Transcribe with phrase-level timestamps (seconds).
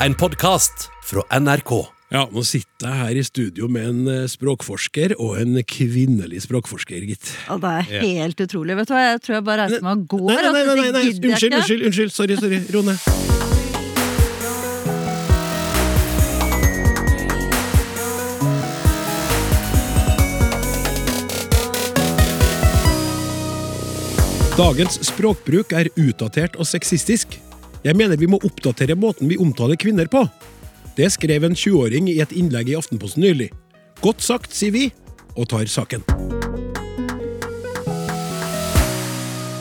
[0.00, 1.70] En podkast fra NRK.
[2.12, 7.00] Ja, nå sitter jeg her i studio med en eh, språkforsker og en kvinnelig språkforsker,
[7.08, 7.30] gitt.
[7.48, 8.76] Ja, det er helt utrolig.
[8.76, 10.28] Vet du hva, Jeg tror jeg bare reiser meg og går.
[10.28, 12.98] Nei, nei, nei, altså, nei, det nei, gidder unnskyld, unnskyld, unnskyld, sorry, sorry, ro ned.
[24.60, 27.40] Dagens språkbruk er utdatert og sexistisk.
[27.84, 30.24] Jeg mener vi må oppdatere måten vi omtaler kvinner på.
[30.96, 33.50] Det skrev en 20-åring i et innlegg i Aftenposten nylig.
[34.00, 34.88] Godt sagt, sier vi,
[35.36, 36.04] og tar saken.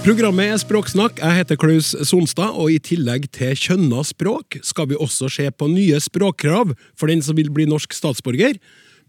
[0.05, 1.17] Programmet er Språksnakk.
[1.17, 5.65] Jeg heter Klaus Sonstad, og i tillegg til kjønna språk skal vi også se på
[5.71, 8.59] nye språkkrav for den som vil bli norsk statsborger.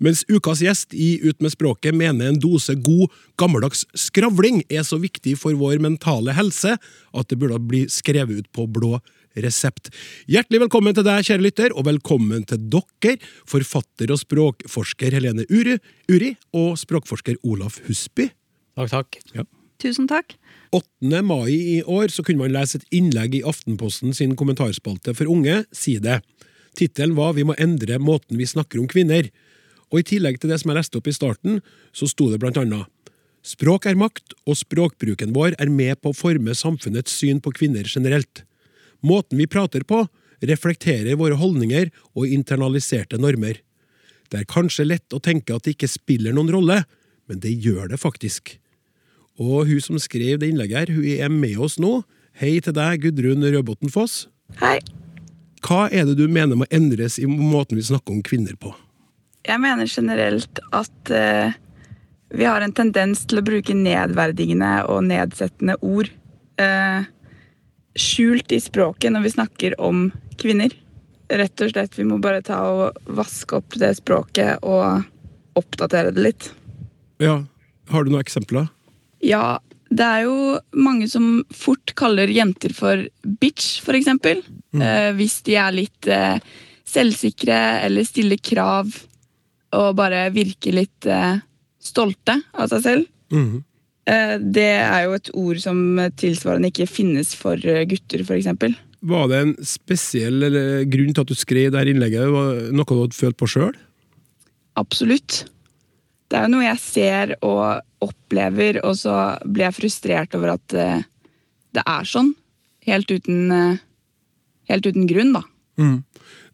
[0.03, 4.99] Mens ukas gjest i Ut med språket mener en dose god, gammeldags skravling er så
[5.01, 8.99] viktig for vår mentale helse at det burde bli skrevet ut på blå
[9.37, 9.91] resept.
[10.31, 13.19] Hjertelig velkommen til deg, kjære lytter, og velkommen til dere,
[13.49, 15.77] forfatter og språkforsker Helene Uri,
[16.13, 18.31] Uri og språkforsker Olaf Husby.
[18.77, 19.21] Takk, takk.
[19.37, 19.45] Ja.
[19.81, 20.39] Tusen takk.
[20.77, 21.21] 8.
[21.25, 25.63] mai i år så kunne man lese et innlegg i Aftenposten sin kommentarspalte for unge,
[25.73, 26.23] si det.
[26.77, 29.29] Tittelen var Vi må endre måten vi snakker om kvinner.
[29.93, 31.61] Og i tillegg til det som jeg leste opp i starten,
[31.95, 32.91] så sto det blant annet
[33.47, 37.87] Språk er makt, og språkbruken vår er med på å forme samfunnets syn på kvinner
[37.87, 38.43] generelt.
[39.07, 40.01] Måten vi prater på,
[40.43, 43.61] reflekterer våre holdninger og internaliserte normer.
[44.33, 46.81] Det er kanskje lett å tenke at det ikke spiller noen rolle,
[47.31, 48.57] men det gjør det faktisk.
[49.39, 52.01] Og hun som skrev det innlegget her, hun er med oss nå.
[52.41, 54.25] Hei til deg, Gudrun Rødbotn Foss.
[54.59, 54.81] Hei.
[55.63, 58.75] Hva er det du mener må endres i måten vi snakker om kvinner på?
[59.47, 61.55] Jeg mener generelt at eh,
[62.35, 66.11] vi har en tendens til å bruke nedverdigende og nedsettende ord
[66.59, 67.07] eh,
[67.97, 70.09] skjult i språket når vi snakker om
[70.41, 70.75] kvinner.
[71.31, 75.07] Rett og slett, Vi må bare ta og vaske opp det språket og
[75.59, 76.51] oppdatere det litt.
[77.23, 77.45] Ja,
[77.91, 78.69] Har du noen eksempler?
[79.23, 79.59] Ja,
[79.89, 83.07] det er jo mange som fort kaller jenter for
[83.41, 84.43] bitch, for eksempel.
[84.75, 86.43] Eh, hvis de er litt eh,
[86.87, 88.91] selvsikre eller stiller krav
[89.75, 91.41] og bare virke litt eh,
[91.83, 93.09] stolte av seg selv.
[93.35, 93.65] Mhm.
[94.07, 95.79] Eh, det er jo et ord som
[96.15, 98.77] tilsvarende ikke finnes for eh, gutter, eksempel.
[99.07, 102.31] Var det en spesiell eller, grunn til at du skrev det her innlegget?
[102.31, 103.75] Var det noe du hadde følt på sjøl?
[104.79, 105.45] Absolutt.
[106.27, 109.15] Det er jo noe jeg ser og opplever, og så
[109.47, 111.05] blir jeg frustrert over at eh,
[111.77, 112.33] det er sånn.
[112.87, 113.83] Helt uten, eh,
[114.71, 115.45] helt uten grunn, da.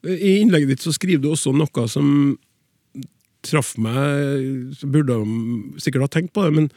[0.03, 2.09] I innlegget ditt så skriver du også noe som
[3.47, 6.71] traff meg, så burde de sikkert ha tenkt på det, men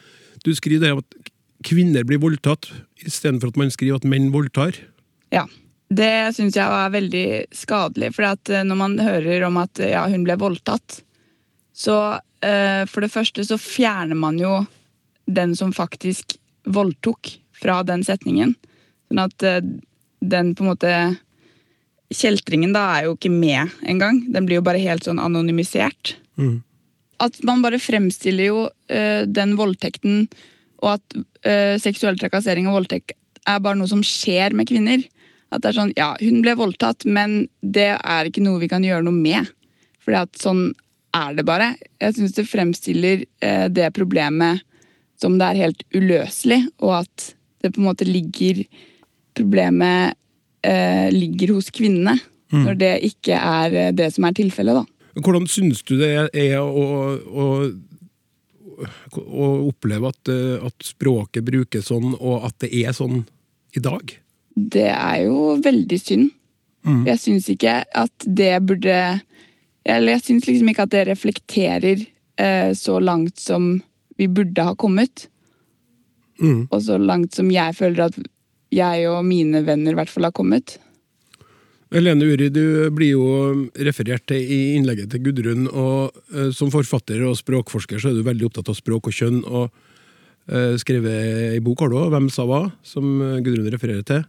[0.46, 1.31] du skriver det at
[1.66, 2.70] kvinner blir voldtatt,
[3.06, 4.78] istedenfor at man skriver at menn voldtar.
[5.34, 5.48] Ja.
[5.86, 8.09] Det syns jeg var veldig skadelig.
[8.16, 11.04] For at eh, når man hører om at ja, hun ble voldtatt,
[11.78, 14.64] så eh, for det første så fjerner man jo
[15.25, 18.52] den som faktisk voldtok, fra den setningen.
[19.08, 19.62] Sånn at eh,
[20.25, 20.96] den på en måte
[22.14, 24.20] Kjeltringen da er jo ikke med engang.
[24.31, 26.14] Den blir jo bare helt sånn anonymisert.
[26.40, 26.63] Mhm.
[27.23, 30.25] At man bare fremstiller jo uh, den voldtekten,
[30.84, 33.16] og at uh, seksuell trakassering og voldtekt
[33.47, 35.06] er bare noe som skjer med kvinner.
[35.53, 38.84] At det er sånn, ja, hun ble voldtatt, men det er ikke noe vi kan
[38.84, 39.47] gjøre noe med.
[40.03, 40.66] Fordi at sånn
[41.16, 41.72] er det bare.
[42.01, 44.66] Jeg syns det fremstiller eh, det problemet
[45.22, 47.29] som det er helt uløselig, og at
[47.63, 48.66] det på en måte ligger
[49.35, 50.13] Problemet
[50.63, 52.13] eh, ligger hos kvinnene,
[52.56, 54.94] når det ikke er det som er tilfellet, da.
[55.16, 57.46] Hvordan synes du det er å, å,
[59.16, 63.24] å oppleve at, eh, at språket brukes sånn, og at det er sånn
[63.75, 64.16] i dag?
[64.56, 66.34] Det er jo veldig synd.
[66.86, 68.98] Jeg syns ikke at det burde
[69.86, 72.04] Eller jeg syns liksom ikke at det reflekterer
[72.42, 73.81] eh, så langt som
[74.18, 75.28] vi burde ha kommet.
[76.42, 76.68] Mm.
[76.70, 78.18] Og så langt som jeg føler at
[78.74, 80.80] jeg og mine venner i hvert fall har kommet.
[81.95, 83.25] Helene Uri, du blir jo
[83.88, 88.25] referert til i innlegget til Gudrun, og uh, som forfatter og språkforsker så er du
[88.25, 89.69] veldig opptatt av språk og kjønn, og
[90.51, 94.25] uh, skrevet ei bok har du også, 'Hvem sa hva?', som eh, Gudrun refererer til.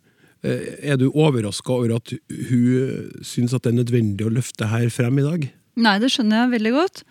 [0.46, 4.86] Uh, er du overraska over at hun syns at det er nødvendig å løfte her
[4.86, 5.50] frem i dag?
[5.76, 7.02] Nei, det skjønner jeg veldig godt.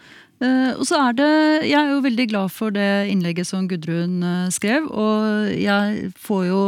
[0.44, 1.28] Eh, og så er det
[1.70, 4.88] Jeg er jo veldig glad for det innlegget som Gudrun uh, skrev.
[4.92, 6.62] Og jeg får jo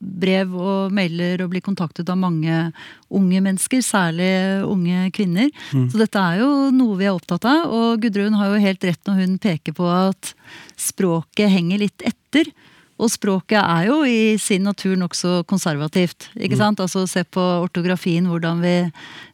[0.00, 2.70] brev og mailer og blir kontaktet av mange
[3.10, 4.30] unge mennesker, særlig
[4.64, 5.50] unge kvinner.
[5.72, 7.68] Så dette er jo noe vi er opptatt av.
[7.68, 10.34] Og Gudrun har jo helt rett når hun peker på at
[10.80, 12.52] språket henger litt etter.
[13.00, 16.28] Og språket er jo i sin natur nokså konservativt.
[16.36, 16.80] ikke sant?
[16.80, 18.76] Altså Se på ortografien, hvordan vi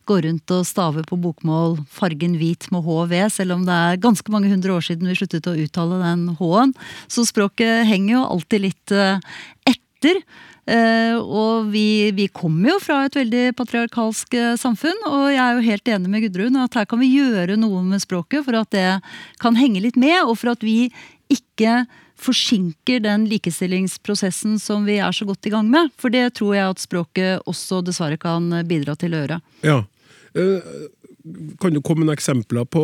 [0.06, 4.30] går rundt og staver på bokmål fargen hvit med HV, selv om det er ganske
[4.30, 6.74] mange hundre år siden vi sluttet å uttale den H-en.
[7.10, 9.18] Så språket henger jo alltid litt eh,
[9.66, 10.22] etter.
[10.66, 15.52] Uh, og vi, vi kommer jo fra et veldig patriarkalsk eh, samfunn, og jeg er
[15.54, 18.72] jo helt enig med Gudrun at her kan vi gjøre noe med språket for at
[18.74, 18.88] det
[19.38, 20.88] kan henge litt med, og for at vi
[21.30, 21.84] ikke
[22.20, 25.92] forsinker den likestillingsprosessen som vi er så godt i gang med.
[26.00, 29.40] For det tror jeg at språket også dessverre kan bidra til å gjøre.
[29.66, 29.80] Ja.
[30.36, 30.70] Eh,
[31.58, 32.80] Kan du komme med eksempler på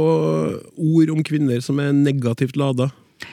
[0.74, 2.88] ord om kvinner som er negativt lada?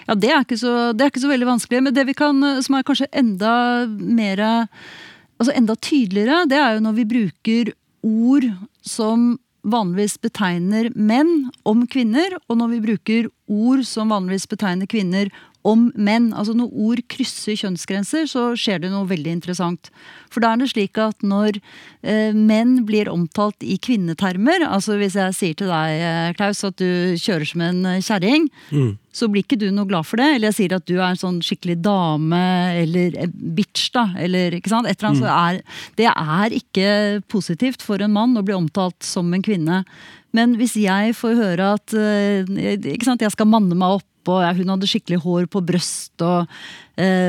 [0.05, 1.79] Ja, det er, ikke så, det er ikke så veldig vanskelig.
[1.81, 4.67] Men det vi kan, som er kanskje enda mer
[5.39, 7.69] Altså enda tydeligere, det er jo når vi bruker
[8.03, 8.43] ord
[8.83, 15.31] som vanligvis betegner menn om kvinner, og når vi bruker ord som vanligvis betegner kvinner
[15.67, 16.29] om menn.
[16.33, 19.91] Altså Når ord krysser kjønnsgrenser, så skjer det noe veldig interessant.
[20.31, 25.17] For da er det slik at når eh, menn blir omtalt i kvinnetermer, altså hvis
[25.19, 28.91] jeg sier til deg, eh, Klaus, at du kjører som en kjerring, mm.
[29.11, 30.29] så blir ikke du noe glad for det.
[30.35, 32.43] Eller jeg sier at du er en sånn skikkelig dame,
[32.85, 34.09] eller eh, bitch, da.
[34.19, 34.87] Eller ikke sant.
[34.87, 36.93] Et eller annet, så er, det er ikke
[37.31, 39.83] positivt for en mann å bli omtalt som en kvinne.
[40.35, 44.05] Men hvis jeg får høre at eh, sant, jeg skal manne meg opp,
[44.43, 46.47] ja, hun hadde skikkelig hår på brøst, og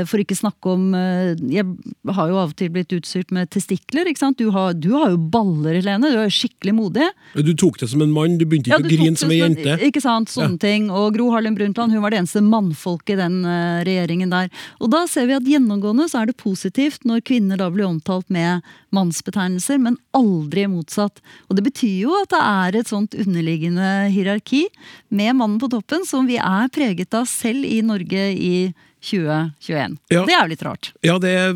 [0.08, 1.66] for ikke snakke om eh, Jeg
[2.10, 4.08] har jo av og til blitt utstyrt med testikler.
[4.10, 4.38] ikke sant?
[4.40, 6.10] Du har, du har jo baller, Helene.
[6.10, 7.06] Du er skikkelig modig.
[7.36, 9.76] Du tok det som en mann, du begynte ikke du å grine som ei jente.
[9.86, 10.90] Ikke sant, sånne ting.
[10.90, 14.50] Og Gro Harlem Brundtland hun var det eneste mannfolket i den eh, regjeringen der.
[14.80, 18.28] Og da ser vi at gjennomgående så er det positivt når kvinner da blir omtalt
[18.32, 21.22] med mannsbetegnelser, men aldri motsatt.
[21.48, 24.66] Og det betyr jo at det er et sånt underliggende hierarki
[25.14, 28.54] med mannen på toppen som vi er preget av selv i Norge i
[29.00, 29.96] 2021.
[30.12, 30.24] Ja.
[30.28, 30.90] Det er jo litt rart.
[31.06, 31.54] Ja, det er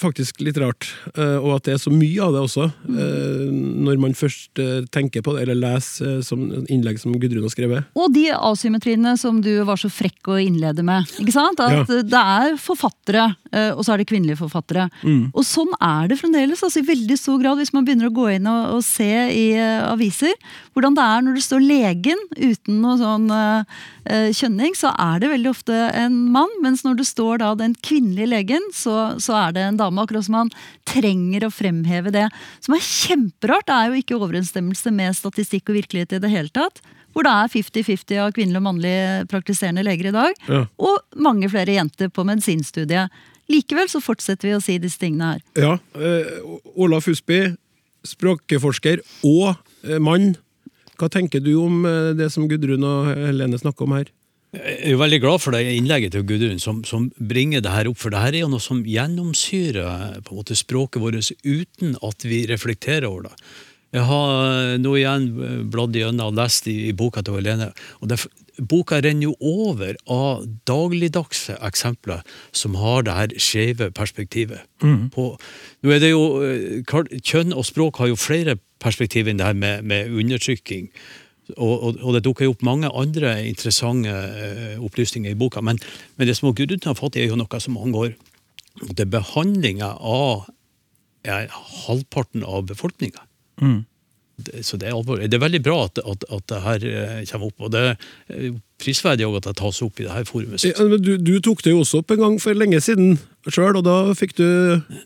[0.00, 0.88] faktisk litt rart.
[1.14, 2.68] eh, Og at det er så mye av det også.
[2.88, 2.98] Mm.
[2.98, 7.52] eh, Når man først eh, tenker på det, eller leser som innlegg som Gudrun har
[7.52, 7.84] skrevet.
[7.98, 11.04] Og de asymmetriene som du var så frekk å innlede med.
[11.20, 11.60] ikke sant?
[11.60, 12.02] At Ja.
[12.02, 14.88] Det er forfattere, og så er det kvinnelige forfattere.
[15.32, 16.62] Og sånn er det fremdeles.
[16.62, 19.46] altså i veldig stor grad, Hvis man begynner å gå inn og, og se i
[19.56, 20.34] uh, aviser
[20.74, 23.64] hvordan det er når det står 'legen' uten noe sånn uh,
[24.06, 26.52] eh, kjønning, så er det veldig ofte en mann.
[26.62, 30.04] Mens når det står da den kvinnelige legen, så, så er det en dame.
[30.04, 30.52] Akkurat som man
[30.86, 32.28] trenger å fremheve det.
[32.64, 33.66] Som er kjemperart.
[33.66, 36.78] Det er jo ikke overensstemmelse med statistikk og virkelighet i det hele tatt.
[37.16, 40.38] Hvor det er 50-50 av kvinnelige og mannlige praktiserende leger i dag.
[40.46, 40.62] Ja.
[40.78, 43.10] Og mange flere jenter på medisinstudiet.
[43.48, 45.40] Likevel så fortsetter vi å si disse tingene her.
[45.56, 46.36] Ja, eh,
[46.76, 47.54] Olaf Husby,
[48.06, 49.54] språkforsker og
[49.86, 50.34] eh, mann.
[50.98, 54.12] Hva tenker du om eh, det som Gudrun og Helene snakker om her?
[54.52, 57.98] Jeg er veldig glad for det innlegget til Gudrun som, som bringer det her opp,
[58.00, 62.24] for det her er jo noe som gjennomsyrer på en måte språket vårt uten at
[62.24, 63.34] vi reflekterer over det.
[63.96, 65.28] Jeg har nå igjen
[65.72, 67.70] bladd gjennom og lest i, i boka til Helene.
[68.00, 68.20] og det,
[68.58, 74.64] Boka renner jo over av dagligdagse eksempler som har det her skjeve perspektivet.
[75.14, 75.36] På,
[75.82, 76.82] nå er det jo, eh,
[77.22, 80.88] Kjønn og språk har jo flere perspektiv enn det her med, med undertrykking.
[81.56, 85.62] Og, og, og det dukker jo opp mange andre interessante eh, opplysninger i boka.
[85.64, 85.78] Men,
[86.16, 88.12] men det som Gudrun tar fatt i, er jo noe som angår
[88.94, 90.44] det behandlinga av
[91.26, 91.44] ja,
[91.86, 93.24] halvparten av befolkninga.
[93.58, 93.87] Det-
[94.62, 95.26] Så det er alvorlig.
[95.30, 97.64] Det er veldig bra at, at, at det her eh, kommer opp.
[97.66, 100.64] Og det er prisverdig også at det tas opp i det her forumet.
[100.64, 103.18] Ja, men Du, du tok det jo også opp en gang for lenge siden
[103.50, 104.46] sjøl, og da fikk du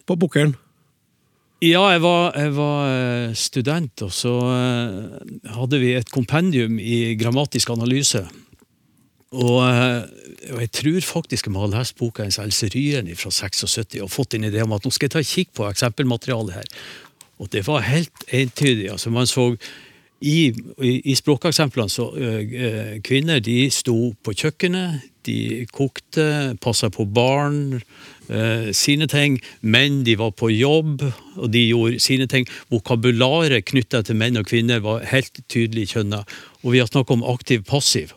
[0.08, 0.54] på pukkelen.
[1.62, 7.14] Ja, jeg var, jeg var eh, student, og så eh, hadde vi et kompendium i
[7.20, 8.24] grammatisk analyse.
[9.32, 10.02] Og, eh,
[10.50, 14.10] og jeg tror faktisk jeg må ha lest boka hennes Else Ryen fra 76 og
[14.10, 16.82] fått en idé om at nå skal jeg ta en kikk på eksempelmaterialet her.
[17.42, 18.90] Og det var helt entydig.
[18.90, 19.56] altså Man så
[20.22, 27.80] i, i, språkeksemplene så eh, Kvinner de sto på kjøkkenet, de kokte, passa på barn,
[28.28, 29.40] eh, sine ting.
[29.62, 31.02] Menn de var på jobb,
[31.36, 32.46] og de gjorde sine ting.
[32.70, 36.22] Vokabularet knytta til menn og kvinner var helt tydelig kjønna.
[36.62, 38.14] Og vi har snakka om aktiv-passiv.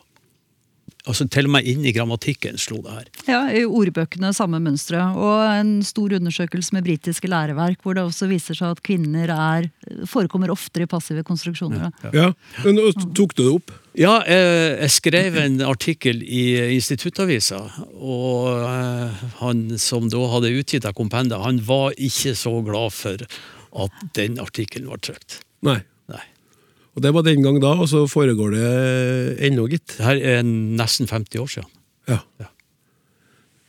[1.06, 3.10] Altså Til og med inn i grammatikken slo det her.
[3.30, 5.04] Ja, I ordbøkene samme mønstre.
[5.14, 9.70] Og en stor undersøkelse med britiske læreverk hvor det også viser seg at kvinner er,
[10.10, 11.92] forekommer oftere i passive konstruksjoner.
[12.04, 12.30] Ja, Ja.
[12.66, 12.72] ja.
[12.74, 13.74] Nå tok du det opp?
[13.96, 16.42] Ja, jeg, jeg skrev en artikkel i
[16.76, 17.62] Instituttavisa,
[17.96, 23.24] og eh, han som da hadde utgitt av kompendet, han var ikke så glad for
[23.86, 25.40] at den artikkelen var trykt.
[25.66, 25.80] Nei.
[26.96, 28.74] Og det var den gang da, og så foregår det
[29.50, 29.98] ennå, gitt.
[29.98, 31.72] Det her er nesten 50 år siden.
[32.08, 32.22] Ja.
[32.40, 32.52] Ja.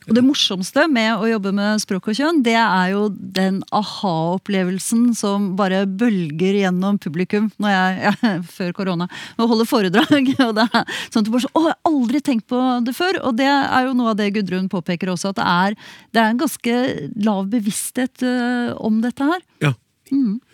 [0.06, 5.08] Og det morsomste med å jobbe med språk og kjønn, det er jo den aha-opplevelsen
[5.18, 10.30] som bare bølger gjennom publikum når jeg, ja, før korona, og holder foredrag.
[10.46, 12.94] og det er sånn at du bare så, Å, jeg har aldri tenkt på det
[12.94, 13.18] før!
[13.26, 15.76] Og det er jo noe av det Gudrun påpeker også, at det er,
[16.14, 16.78] det er en ganske
[17.26, 19.42] lav bevissthet øh, om dette her.
[19.64, 19.74] Ja.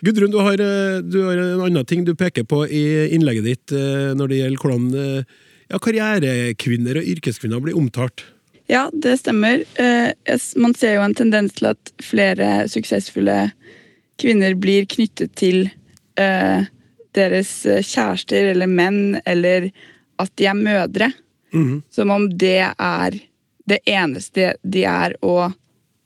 [0.00, 3.72] Gudrun, du har, eh, du har en annen ting du peker på i innlegget ditt
[3.76, 8.24] eh, når det gjelder hvordan eh, ja, karrierekvinner og yrkeskvinner blir omtalt.
[8.70, 9.64] Ja, det stemmer.
[10.56, 13.50] Man ser jo en tendens til at flere suksessfulle
[14.22, 15.66] kvinner blir knyttet til
[16.16, 19.66] deres kjærester eller menn, eller
[20.22, 21.10] at de er mødre.
[21.52, 21.82] Mm.
[21.92, 23.18] Som om det er
[23.68, 25.52] det eneste de er, og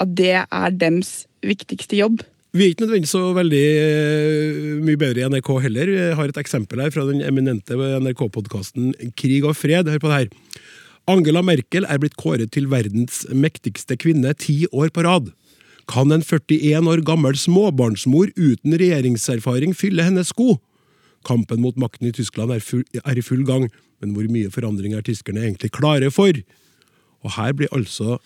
[0.02, 2.24] at det er dems viktigste jobb.
[2.56, 5.90] Vi er ikke nødvendigvis så veldig eh, mye bedre i NRK heller.
[5.92, 9.90] Jeg har et eksempel her fra den eminente NRK-podkasten Krig og fred.
[9.92, 10.30] Hør på det her.
[11.10, 15.28] Angela Merkel er blitt kåret til verdens mektigste kvinne ti år på rad.
[15.90, 20.56] Kan en 41 år gammel småbarnsmor uten regjeringserfaring fylle hennes sko?
[21.28, 23.68] Kampen mot makten i Tyskland er, full, er i full gang,
[24.00, 26.40] men hvor mye forandring er tyskerne egentlig klare for?
[27.20, 28.16] Og her blir altså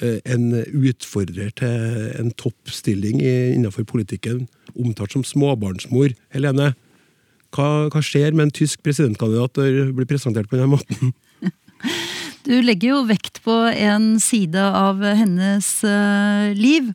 [0.00, 4.46] en utfordrer til en toppstilling innenfor politikken
[4.78, 6.14] omtalt som småbarnsmor.
[6.34, 6.72] Helene,
[7.54, 11.14] hva, hva skjer med en tysk presidentkandidat når blir presentert på denne måten?
[12.40, 16.88] Du legger jo vekt på en side av hennes eh, liv.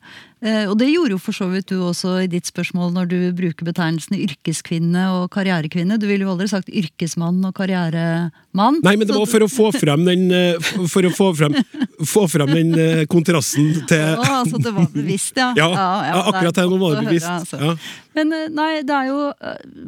[0.45, 3.17] Eh, og det gjorde jo for så vidt du også i ditt spørsmål når du
[3.33, 5.97] bruker betegnelsene yrkeskvinne og karrierekvinne.
[5.97, 8.77] Du ville jo aldri sagt yrkesmann og karrieremann.
[8.85, 11.57] Nei, men det var for å få frem den, eh, for å få frem,
[12.05, 15.49] få frem den eh, kontrasten til Å, altså det var bevisst, ja.
[15.65, 17.31] Ja, ja, ja akkurat her nå var det bevisst.
[17.31, 17.61] altså.
[17.63, 17.73] Ja.
[18.15, 19.31] Men nei, det er jo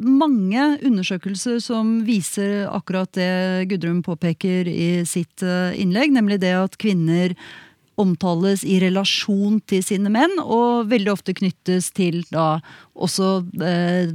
[0.04, 7.32] mange undersøkelser som viser akkurat det Gudrun påpeker i sitt innlegg, nemlig det at kvinner
[7.98, 12.60] omtales i relasjon til sine menn, og veldig ofte knyttes til da
[12.98, 13.30] også
[13.64, 14.10] eh,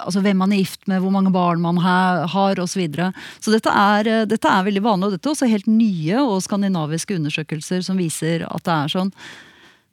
[0.00, 2.76] altså hvem man er gift med, hvor mange barn man ha, har osv.
[2.76, 3.10] Så, videre.
[3.40, 6.42] så dette er, eh, dette er veldig vanlig, og dette er også helt nye og
[6.44, 9.12] skandinaviske undersøkelser som viser at det er sånn.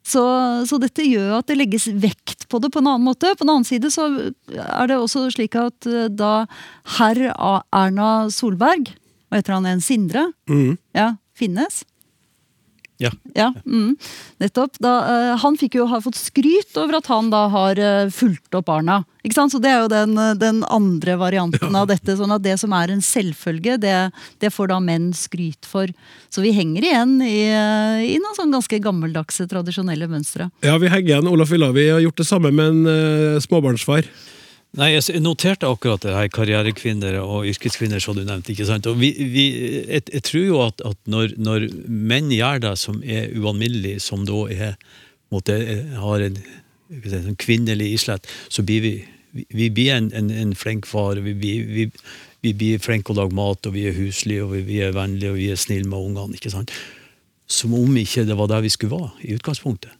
[0.04, 0.20] Så,
[0.68, 3.30] så dette gjør at det legges vekt på det på en annen måte.
[3.38, 4.04] På en annen side så
[4.52, 6.44] er det også slik at eh, da
[6.98, 8.92] herr Erna Solberg,
[9.32, 10.76] og heter han, en Sindre, mm.
[10.94, 11.82] ja, finnes,
[13.02, 13.10] Ja.
[13.34, 13.96] ja, mm,
[14.38, 14.78] nettopp.
[14.78, 18.54] Da, uh, han fikk jo ha fått skryt over at han da har uh, fulgt
[18.54, 19.00] opp barna.
[19.24, 19.54] Ikke sant?
[19.54, 22.12] Så Det er jo den, eh, den andre varianten av dette.
[22.16, 25.88] sånn at Det som er en selvfølge, det, det får da menn skryt for.
[26.28, 30.50] Så vi henger igjen i, i noen sånn ganske gammeldagse, tradisjonelle mønstre.
[30.60, 31.32] ja, vi henger igjen.
[31.32, 34.04] Olaf Villavi har gjort det samme med en uh, småbarnsfar.
[34.74, 38.50] Nei, jeg noterte akkurat det her, karrierekvinner og yrkeskvinner, som du nevnte.
[38.50, 38.88] ikke sant?
[38.90, 39.44] Og vi, vi,
[39.86, 44.24] jeg, jeg tror jo at, at når, når menn gjør det som er ualminnelig, som
[44.26, 44.74] da er,
[45.30, 45.60] måtte,
[46.02, 46.40] har en,
[46.90, 48.94] si, en kvinnelig islett, så blir vi,
[49.54, 51.22] vi, blir en, en, en flink far.
[51.22, 51.88] Vi, vi,
[52.52, 55.52] blir flinke å lage mat, og vi er huslige, og vi, er vennlige, og vi
[55.54, 56.34] er snille med ungene.
[56.34, 56.74] ikke sant?
[57.46, 59.94] Som om ikke det var der vi skulle være i utgangspunktet.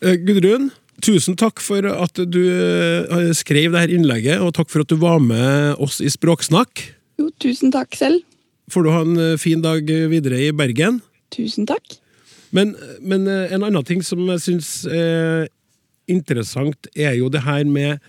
[0.00, 0.70] Eh, Gudrun,
[1.04, 5.20] tusen takk for at du eh, skrev dette innlegget, og takk for at du var
[5.22, 6.84] med oss i Språksnakk.
[7.20, 8.22] Jo, tusen takk selv.
[8.70, 11.00] Får du ha en eh, fin dag videre i Bergen.
[11.34, 11.98] Tusen takk.
[12.54, 15.48] Men, men eh, en annen ting som jeg syns er
[16.10, 18.00] interessant, er jo det her med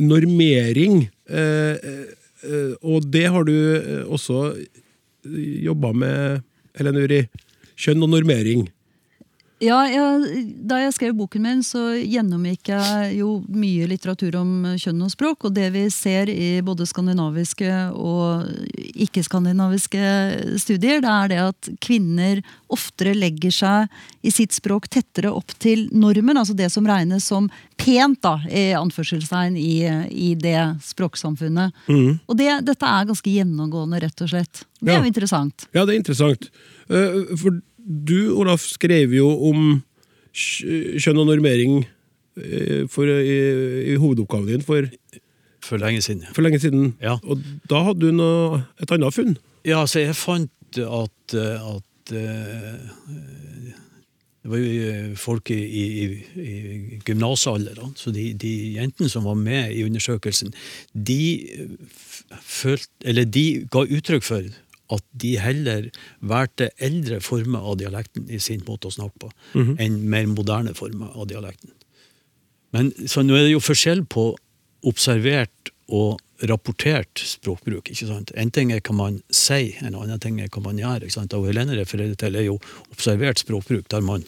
[0.00, 1.02] normering.
[2.80, 3.56] Og det har du
[4.08, 4.54] også
[5.66, 6.46] jobba med,
[6.78, 7.18] Helen Uri.
[7.76, 8.64] Kjønn og normering.
[9.60, 15.02] Ja, jeg, Da jeg skrev boken min, så gjennomgikk jeg jo mye litteratur om kjønn
[15.04, 15.44] og språk.
[15.48, 18.48] Og det vi ser i både skandinaviske og
[19.04, 22.40] ikke-skandinaviske studier, det er det at kvinner
[22.72, 26.40] oftere legger seg i sitt språk tettere opp til normen.
[26.40, 27.50] Altså det som regnes som
[27.80, 31.76] pent, da, i anførselstegn, i, i det språksamfunnet.
[32.28, 34.64] Og det, dette er ganske gjennomgående, rett og slett.
[34.80, 35.68] Det er jo interessant.
[35.76, 36.48] Ja, det er interessant.
[36.88, 37.60] Eh, For
[37.90, 39.64] du, Olaf, skrev jo om
[40.30, 41.80] kj- kjønn og normering
[42.38, 43.36] eh, for, i,
[43.90, 44.86] i hovedoppgaven din for,
[45.66, 46.22] For lenge siden.
[46.34, 46.94] for lenge siden.
[47.02, 47.18] Ja.
[47.26, 49.34] Og da hadde du noe, et annet funn.
[49.66, 52.78] Ja, så jeg fant at, eh, at uh,
[54.40, 56.06] det var jo folk i, i,
[56.40, 60.54] i gymnasalder, så de, de jentene som var med i undersøkelsen,
[60.94, 61.18] de,
[62.40, 64.48] følte, eller de ga uttrykk for
[64.94, 69.32] at de heller valgte eldre former av dialekten i sin måte å snakke på,
[69.78, 71.74] enn mer moderne former av dialekten.
[72.74, 74.30] Men så nå er det jo forskjell på
[74.86, 77.90] observert og rapportert språkbruk.
[77.90, 78.30] ikke sant?
[78.38, 81.04] En ting er hva man sier, en annen ting er hva man gjør.
[81.04, 81.34] ikke sant?
[81.34, 82.56] Og Helene refererer til er jo
[82.92, 84.24] observert språkbruk, der man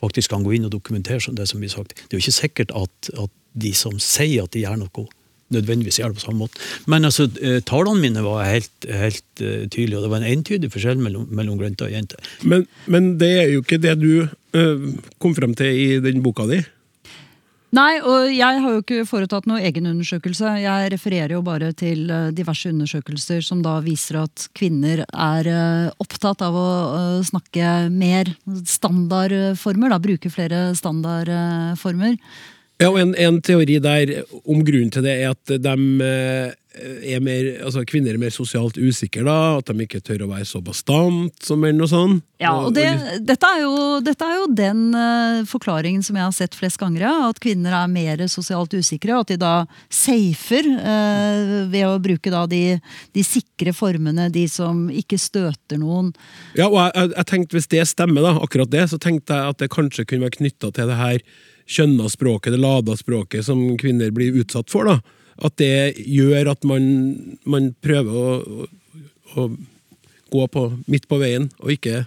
[0.00, 1.96] faktisk kan gå inn og dokumentere det som blir sagt.
[1.96, 5.06] Det er jo ikke sikkert at, at de som sier at de gjør noe,
[5.54, 6.60] nødvendigvis gjør det på samme måte.
[6.90, 10.70] Men altså, eh, tallene mine var helt, helt uh, tydelige, og det var en entydig
[10.74, 12.32] forskjell mellom, mellom grønter og jenter.
[12.42, 14.88] Men, men det er jo ikke det du øh,
[15.22, 16.62] kom frem til i den boka di.
[17.74, 20.52] Nei, og jeg har jo ikke foretatt noen egen undersøkelse.
[20.62, 25.88] Jeg refererer jo bare til eh, diverse undersøkelser som da viser at kvinner er eh,
[26.02, 28.30] opptatt av å eh, snakke mer
[28.70, 32.14] standardformer, da bruke flere standardformer.
[32.82, 34.10] Ja, og en, en teori der
[34.42, 36.54] om grunnen til det er at de eh,
[37.14, 40.46] er mer, altså kvinner er mer sosialt usikre, da, at de ikke tør å være
[40.48, 42.16] så bastant som menn og sånn.
[42.42, 42.88] Ja, og det,
[43.22, 47.06] dette, er jo, dette er jo den uh, forklaringen som jeg har sett flest ganger,
[47.06, 49.54] ja, at kvinner er mer sosialt usikre, og at de da
[49.86, 52.62] safer uh, ved å bruke da de,
[53.14, 56.10] de, sikre formene, de som ikke støter noen.
[56.58, 59.54] Ja, og jeg, jeg, jeg tenkte hvis det stemmer, da, akkurat det, så tenkte jeg
[59.54, 61.26] at det kanskje kunne være knytta til det her
[61.64, 64.90] skjønna språket, det lada språket som kvinner blir utsatt for.
[64.90, 64.98] da
[65.42, 66.84] at det gjør at man,
[67.48, 68.66] man prøver å,
[69.34, 69.48] å,
[70.34, 72.04] gå på, midt på veien og ikke,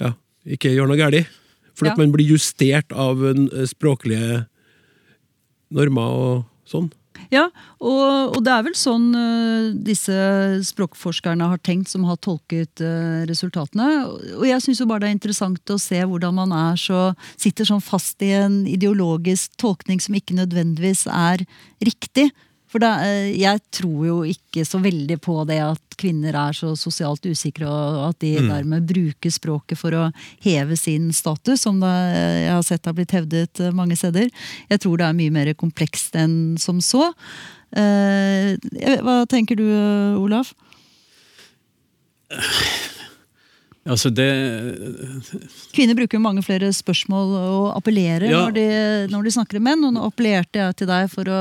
[0.00, 0.12] ja,
[0.44, 1.28] ikke gjør noe galt.
[1.76, 1.94] For ja.
[1.94, 3.22] at man blir justert av
[3.70, 4.42] språklige
[5.72, 6.34] normer og
[6.68, 6.90] sånn.
[7.30, 7.44] Ja,
[7.78, 10.14] og, og, det er vel sånn uh, disse
[10.66, 13.86] språkforskerne har tenkt, som har tolket uh, resultatene.
[14.40, 17.84] Og jeg syns bare det er interessant å se hvordan man er så, sitter sånn
[17.84, 21.46] fast i en ideologisk tolkning som ikke nødvendigvis er
[21.86, 22.32] riktig.
[22.70, 26.72] For da, uh, jeg tror jo ikke så veldig på det at kvinner er så
[26.78, 28.50] sosialt usikre, og at de mm.
[28.50, 30.04] dermed bruker språket for å
[30.44, 31.94] heve sin status, som det,
[32.46, 34.30] jeg har sett har blitt hevdet mange steder.
[34.70, 37.10] Jeg tror det er mye mer komplekst enn som så.
[37.76, 38.56] Eh,
[39.04, 39.66] hva tenker du,
[40.18, 40.54] Olaf?
[43.90, 44.28] Altså det
[45.74, 48.42] Kvinner bruker jo mange flere spørsmål og appellerer ja.
[48.44, 48.66] når, de,
[49.10, 49.86] når, de, snakker med menn.
[49.88, 51.40] Og nå appellerte jeg til deg for å,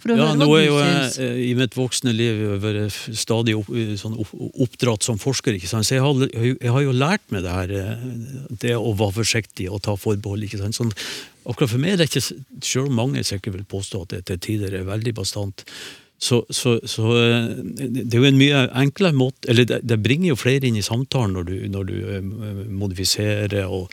[0.00, 1.18] for å ja, høre hva du syns.
[1.20, 5.56] Jeg, I mitt voksne liv har jeg stadig opp, sånn oppdratt som forsker.
[5.56, 5.88] ikke sant?
[5.88, 8.04] Så jeg har, jeg har, jo lært meg det her, eh,
[8.64, 10.46] det å være forsiktig og ta forbehold.
[10.46, 10.78] ikke sant?
[10.78, 10.94] Sånn,
[11.44, 12.24] akkurat for meg er det ikke,
[12.64, 15.66] selv om mange sikkert vil påstå at det til tider er veldig bastant,
[16.20, 20.34] så, så, så, eh, det er jo en mye enklere måte Eller det, det bringer
[20.34, 23.88] jo flere inn i samtalen når du, når du eh, modifiserer og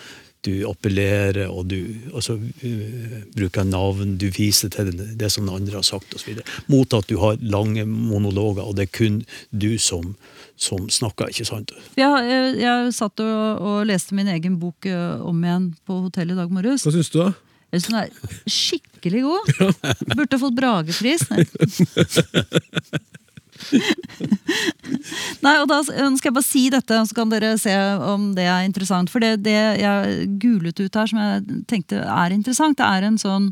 [0.48, 1.80] du appellerer og du
[2.14, 6.42] altså, uh, bruker navn, du viser til det, det som andre har sagt osv.
[6.72, 10.16] Mot at du har lange monologer, og det er kun du som,
[10.56, 11.34] som snakker.
[11.34, 11.76] ikke sant?
[12.00, 16.42] Ja, jeg, jeg satt og, og, leste min egen bok om igjen på hotellet i
[16.42, 16.88] dag morges.
[16.88, 17.34] Hva syns du, da?
[17.74, 18.10] Jeg syns den er
[18.48, 19.44] skikkelig god.
[20.16, 21.28] Burde fått Bragepris.
[25.46, 27.74] Nei, og da skal jeg bare si dette, så kan dere se
[28.08, 29.12] om det er interessant.
[29.12, 33.22] For det, det jeg gulet ut her som jeg tenkte er interessant, det er en
[33.22, 33.52] sånn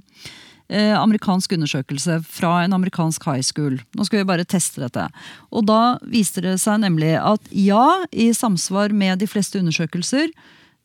[0.70, 3.80] eh, amerikansk undersøkelse fra en amerikansk high school.
[3.96, 5.08] Nå skal vi bare teste dette.
[5.52, 10.32] Og da viste det seg nemlig at ja, i samsvar med de fleste undersøkelser,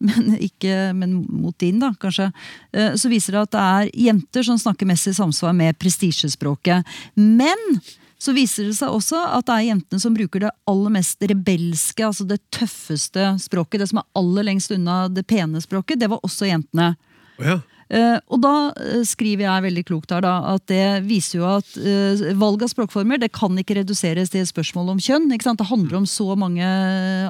[0.09, 2.30] men, ikke, men mot din, da, kanskje,
[2.72, 6.88] eh, så viser det at det er jenter som snakker mest i samsvar med prestisjespråket.
[7.20, 7.80] Men
[8.20, 12.04] så viser det seg også at det er jentene som bruker det aller mest rebelske,
[12.04, 13.80] altså det tøffeste språket.
[13.80, 16.02] Det som er aller lengst unna det pene språket.
[16.02, 16.92] Det var også jentene.
[17.40, 17.62] Ja.
[17.90, 21.72] Uh, og da uh, skriver jeg veldig klokt her da, at det viser jo at
[21.74, 25.26] uh, valg av språkformer det kan ikke reduseres til spørsmål om kjønn.
[25.33, 26.66] Det handler om så mange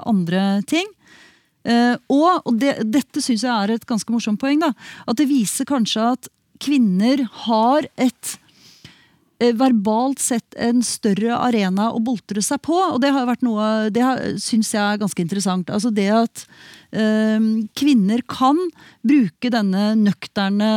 [0.05, 0.91] andre ting.
[2.09, 4.63] Og, og det, dette syns jeg er et ganske morsomt poeng.
[4.63, 4.73] da,
[5.05, 6.29] At det viser kanskje at
[6.61, 8.37] kvinner har et
[9.41, 12.77] verbalt sett en større arena å boltre seg på.
[12.77, 14.05] Og det har vært noe, det
[14.43, 15.73] syns jeg er ganske interessant.
[15.73, 16.45] Altså det at
[16.91, 18.59] Ehm, kvinner kan
[19.07, 20.71] bruke denne nøkterne,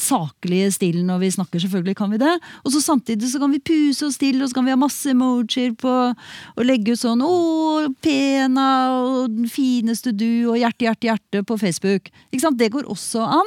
[0.00, 1.60] saklige stilen når vi snakker.
[1.62, 2.34] selvfølgelig kan vi det.
[2.64, 5.06] Og så samtidig så kan vi puse oss til, og så kan vi ha masse
[5.06, 6.14] emojier på
[6.58, 11.58] og legge ut sånn 'Å, pena', og 'den fineste du', og 'hjerte, hjerte, hjerte' på
[11.58, 12.10] Facebook.
[12.32, 12.58] Ikke sant?
[12.58, 13.46] Det går også an.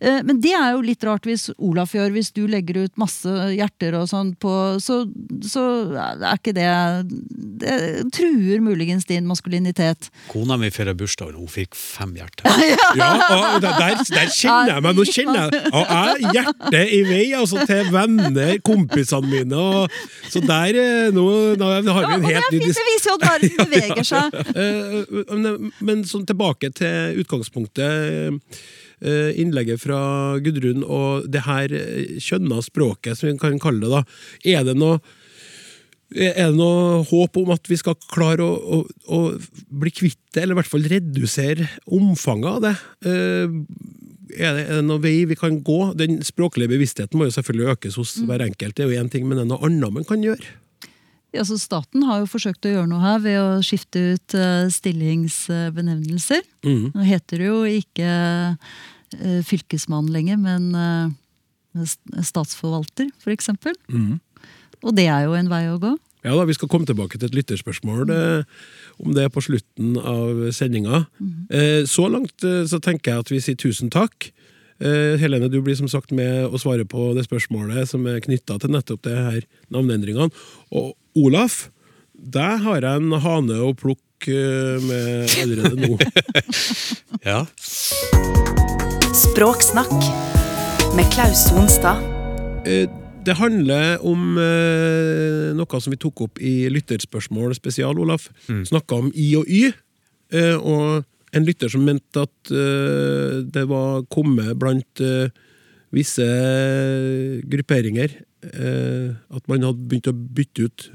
[0.00, 3.28] Eh, men det er jo litt rart hvis Olaf gjør, hvis du legger ut masse
[3.52, 5.02] hjerter og sånn på så,
[5.44, 5.64] så,
[6.00, 6.68] er ikke det
[7.60, 7.74] Det
[8.16, 10.08] truer muligens din maskulinitet.
[10.30, 12.48] Kona mi feirer bursdag, og hun fikk fem hjerter.
[12.96, 14.96] ja, og der, der, kjenner jeg meg!
[14.96, 19.60] Nå kjenner jeg og jeg hjertet i vei altså, til venner, kompisene mine.
[19.60, 20.00] Og,
[20.32, 21.26] så der eh, nå,
[21.60, 24.40] nå har vi en helt ny Det viser jo at verden beveger seg.
[25.30, 28.60] men, men sånn tilbake til utgangspunktet eh,
[29.00, 30.00] innlegget fra
[30.44, 33.90] Gudrun og det her eh, kjønna språket, som vi kan kalle det.
[33.94, 34.04] da.
[34.58, 35.00] Er det noe
[36.10, 38.78] er det noe håp om at vi skal klare å, å,
[39.14, 39.18] å
[39.70, 42.72] bli kvitt det, eller i hvert fall redusere omfanget av det?
[43.06, 43.58] Eh,
[44.34, 45.78] er det, er det noen vei vi kan gå?
[45.98, 49.28] Den språklige bevisstheten må jo selvfølgelig økes hos hver enkelt, det er jo én ting,
[49.28, 50.58] men det er noe annet man kan gjøre?
[51.30, 54.66] Ja, så Staten har jo forsøkt å gjøre noe her ved å skifte ut eh,
[54.74, 56.42] stillingsbenevnelser.
[56.66, 56.88] Mm.
[56.96, 58.72] Nå heter det jo ikke eh,
[59.46, 63.74] fylkesmann lenger, men eh, statsforvalter, for eksempel.
[63.90, 64.18] Mm.
[64.84, 65.96] Og det er jo en vei å gå.
[66.24, 68.42] Ja da, Vi skal komme tilbake til et lytterspørsmål eh,
[69.00, 71.06] om det på slutten av sendinga.
[71.48, 74.28] Eh, så langt eh, så tenker jeg at vi sier tusen takk.
[74.80, 78.58] Eh, Helene, du blir som sagt med å svare på det spørsmålet som er knytta
[78.60, 79.42] til nettopp det her
[79.72, 80.28] navneendringene.
[80.72, 81.68] Og Olaf,
[82.12, 85.96] der har jeg en hane å plukke eh, med allerede nå.
[87.20, 87.44] Ja.
[89.40, 90.02] Språksnakk
[90.92, 91.96] med Klaus Sonstad.
[92.68, 92.90] Eh,
[93.24, 98.26] Det handler om eh, noe som vi tok opp i lytterspørsmål spesial, Olaf.
[98.44, 99.72] Snakka om i og y.
[100.28, 105.00] Eh, og en lytter som mente at det var kommet blant
[105.88, 106.28] visse
[107.48, 110.88] grupperinger eh, at man hadde begynt å bytte ut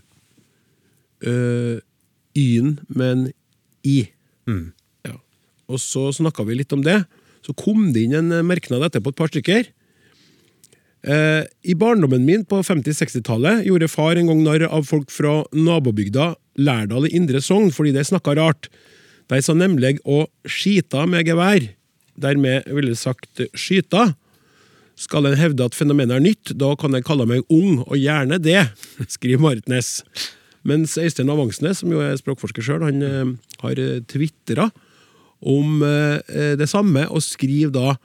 [1.26, 1.82] eh,
[2.38, 3.28] y-en med en
[3.82, 4.00] i.
[4.46, 4.70] Mm.
[5.10, 5.18] Ja.
[5.66, 7.02] Og så snakka vi litt om det.
[7.46, 9.70] Så kom det inn en eh, merknad etterpå, et par stykker.
[11.06, 16.34] Eh, I barndommen min på 50-60-tallet gjorde far en gang narr av folk fra nabobygda
[16.58, 18.72] Lærdal i Indre Sogn fordi de snakka rart.
[19.30, 21.68] De sa nemlig å skita med gevær.
[22.18, 24.14] Dermed ville sagt skyta.
[24.98, 28.40] Skal en hevde at fenomenet er nytt, da kan en kalle meg ung, og gjerne
[28.40, 28.62] det,
[29.18, 30.00] skriver Marit Næss.
[30.66, 34.72] Mens Øystein Avangsnes, som jo er språkforsker sjøl, han eh, har tvitra
[35.42, 37.96] om eh, det samme, og skriver da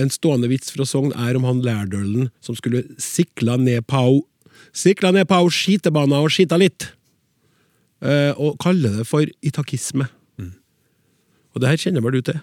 [0.00, 4.22] en stående vits fra Sogn er om han lærdølen som skulle sikla ned pau
[4.76, 6.84] Sikla ned pau skitebana og skita litt.
[8.06, 10.06] Eh, og kaller det for itakisme.
[11.50, 12.40] Og det her kjenner vel du til?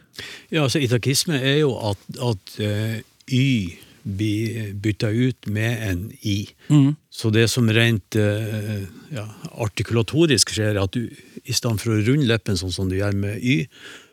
[0.52, 2.98] Ja, altså Itakisme er jo at, at uh,
[3.32, 6.38] Y blir bytta ut med en I.
[7.12, 9.26] Så det som rent uh, ja,
[9.64, 11.08] artikulatorisk skjer, er at du
[11.48, 13.66] i stedet for å runde leppen sånn som du gjør med Y,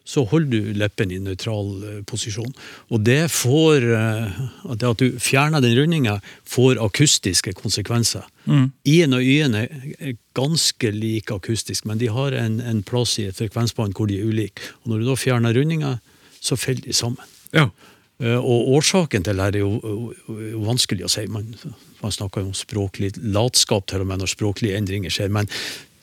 [0.05, 2.51] så holder du leppen i nøytral eh, posisjon.
[2.93, 4.43] Og det får eh,
[4.77, 8.27] Det at du fjerner den rundinga, får akustiske konsekvenser.
[8.85, 13.39] I-en og Y-en er ganske like akustisk, men de har en, en plass i et
[13.39, 14.61] frekvensbånd hvor de er ulike.
[14.85, 15.95] Og når du da fjerner rundinga,
[16.45, 17.25] så faller de sammen.
[17.57, 17.71] Ja.
[18.21, 20.13] Eh, Og årsaken til det her er jo
[20.69, 21.25] vanskelig å si.
[21.33, 21.49] Man,
[22.03, 25.33] man snakker jo om språklig latskap til og med når språklige endringer skjer.
[25.33, 25.49] Men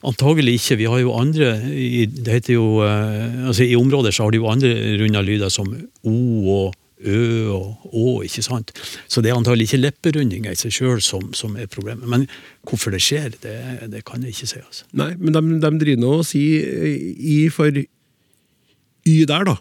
[0.07, 0.77] antagelig ikke.
[0.81, 4.41] Vi har jo andre i, det heter jo, eh, altså I områder så har de
[4.41, 6.15] jo andre runde lyder som O
[6.55, 8.73] og Ø og Å, ikke sant?
[9.09, 12.05] Så det er antagelig ikke lepperundinger i seg sjøl som, som er problemet.
[12.09, 12.27] Men
[12.67, 13.55] hvorfor det skjer, det,
[13.89, 14.61] det kan jeg ikke si.
[14.61, 14.85] altså.
[15.01, 19.57] Nei, men de, de driver nå og sier i for y der, da.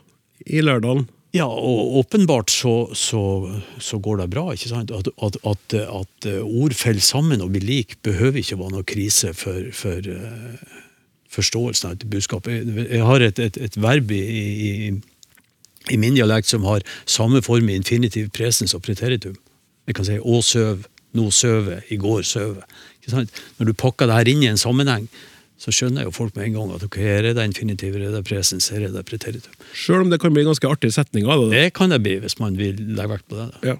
[0.46, 1.08] I Lærdalen.
[1.30, 3.22] Ja, og åpenbart så, så,
[3.78, 4.48] så går det bra.
[4.52, 4.90] ikke sant?
[4.90, 9.30] At, at, at, at ord faller sammen og blir lik, behøver ikke være noe krise
[9.38, 10.80] for, for uh,
[11.30, 12.50] forståelsen av et budskap.
[12.50, 14.72] Jeg, har et, et, et verb i, i,
[15.94, 19.38] i min dialekt som har samme form i infinitiv presens og preteritum.
[19.86, 22.66] Jeg kan si 'å søv', 'nå søve', 'i går søve'.
[23.58, 25.08] Når du pakker det her inn i en sammenheng,
[25.60, 28.16] så skjønner jo folk med en gang at ok, her er det infinitiv, her er
[28.16, 29.52] det presens, her er det preteritum.
[29.76, 31.28] Sjøl om det kan bli ganske artige setninger.
[31.28, 31.68] av det.
[31.76, 33.48] Kan det bli hvis man vil legge vekt på det.
[33.52, 33.74] da.
[33.74, 33.78] Ja.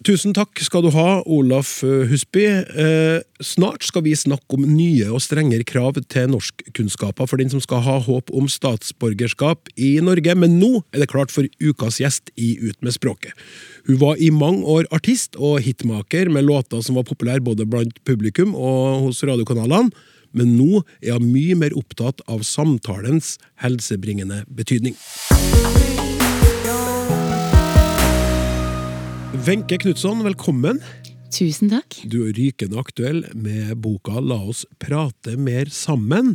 [0.00, 2.46] Tusen takk skal du ha, Olaf Husby.
[2.48, 7.60] Eh, snart skal vi snakke om nye og strengere krav til norskkunnskaper for den som
[7.60, 12.32] skal ha håp om statsborgerskap i Norge, men nå er det klart for ukas gjest
[12.40, 13.36] i Ut med språket.
[13.90, 18.00] Hun var i mange år artist og hitmaker med låter som var populære både blant
[18.08, 19.92] publikum og hos radiokanalene,
[20.36, 24.96] men nå er hun mye mer opptatt av samtalens helsebringende betydning.
[29.46, 30.82] Wenche Knutson, velkommen.
[31.32, 32.00] Tusen takk.
[32.10, 36.34] Du er rykende aktuell med boka La oss prate mer sammen.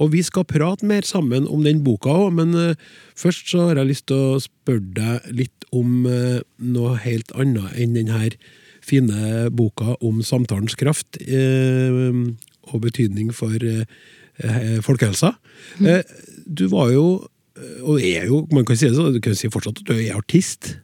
[0.00, 2.78] Og vi skal prate mer sammen om den boka òg, men eh,
[3.18, 7.76] først så har jeg lyst til å spørre deg litt om eh, noe helt annet
[7.76, 8.30] enn denne
[8.82, 12.00] fine boka om samtalens kraft eh,
[12.70, 13.84] og betydning for eh,
[14.44, 15.34] eh, folkehelsa.
[15.82, 16.02] Eh,
[16.46, 17.06] du var jo,
[17.58, 19.94] eh, og er jo, man kan si det sånn, du kan si fortsatt at du
[19.98, 20.76] er artist.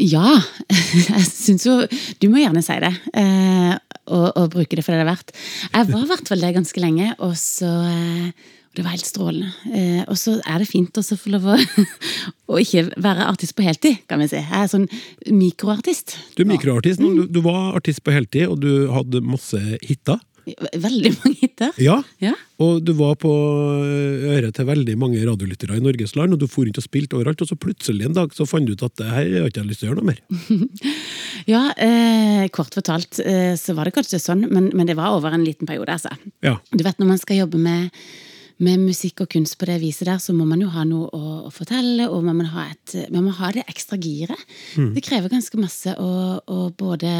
[0.00, 0.40] Ja,
[1.14, 1.76] jeg syns jo
[2.18, 2.90] Du må gjerne si det.
[3.14, 3.76] Eh,
[4.10, 5.32] og, og bruke det for det det er verdt.
[5.70, 9.52] Jeg var i hvert fall det ganske lenge, og så, Og det var helt strålende.
[9.70, 11.56] Eh, og så er det fint også å få lov å,
[12.52, 14.42] å ikke være artist på heltid, kan vi si.
[14.42, 14.88] Jeg er sånn
[15.30, 16.18] mikroartist.
[16.34, 17.00] Du er mikroartist.
[17.00, 17.14] nå.
[17.14, 20.18] Du, du var artist på heltid, og du hadde masse hiter.
[20.44, 21.70] Veldig mange hiter.
[21.80, 22.32] Ja, Ja.
[22.60, 26.64] og du var på øret til veldig mange radiolyttere i Norges land, og du for
[26.68, 29.08] rundt og spilte overalt, og så plutselig en dag så fant du ut at det
[29.08, 30.20] her har ikke jeg lyst til å gjøre noe mer.
[31.50, 35.34] Ja, eh, kort fortalt eh, så var det kanskje sånn, men, men det var over
[35.34, 36.14] en liten periode, altså.
[36.44, 36.54] Ja.
[36.72, 37.90] Du vet, når man skal jobbe med,
[38.64, 41.34] med musikk og kunst på det viset der, så må man jo ha noe å,
[41.50, 44.40] å fortelle, og man må ha, et, man må ha det ekstra giret.
[44.78, 46.10] Det krever ganske masse å,
[46.48, 47.12] å både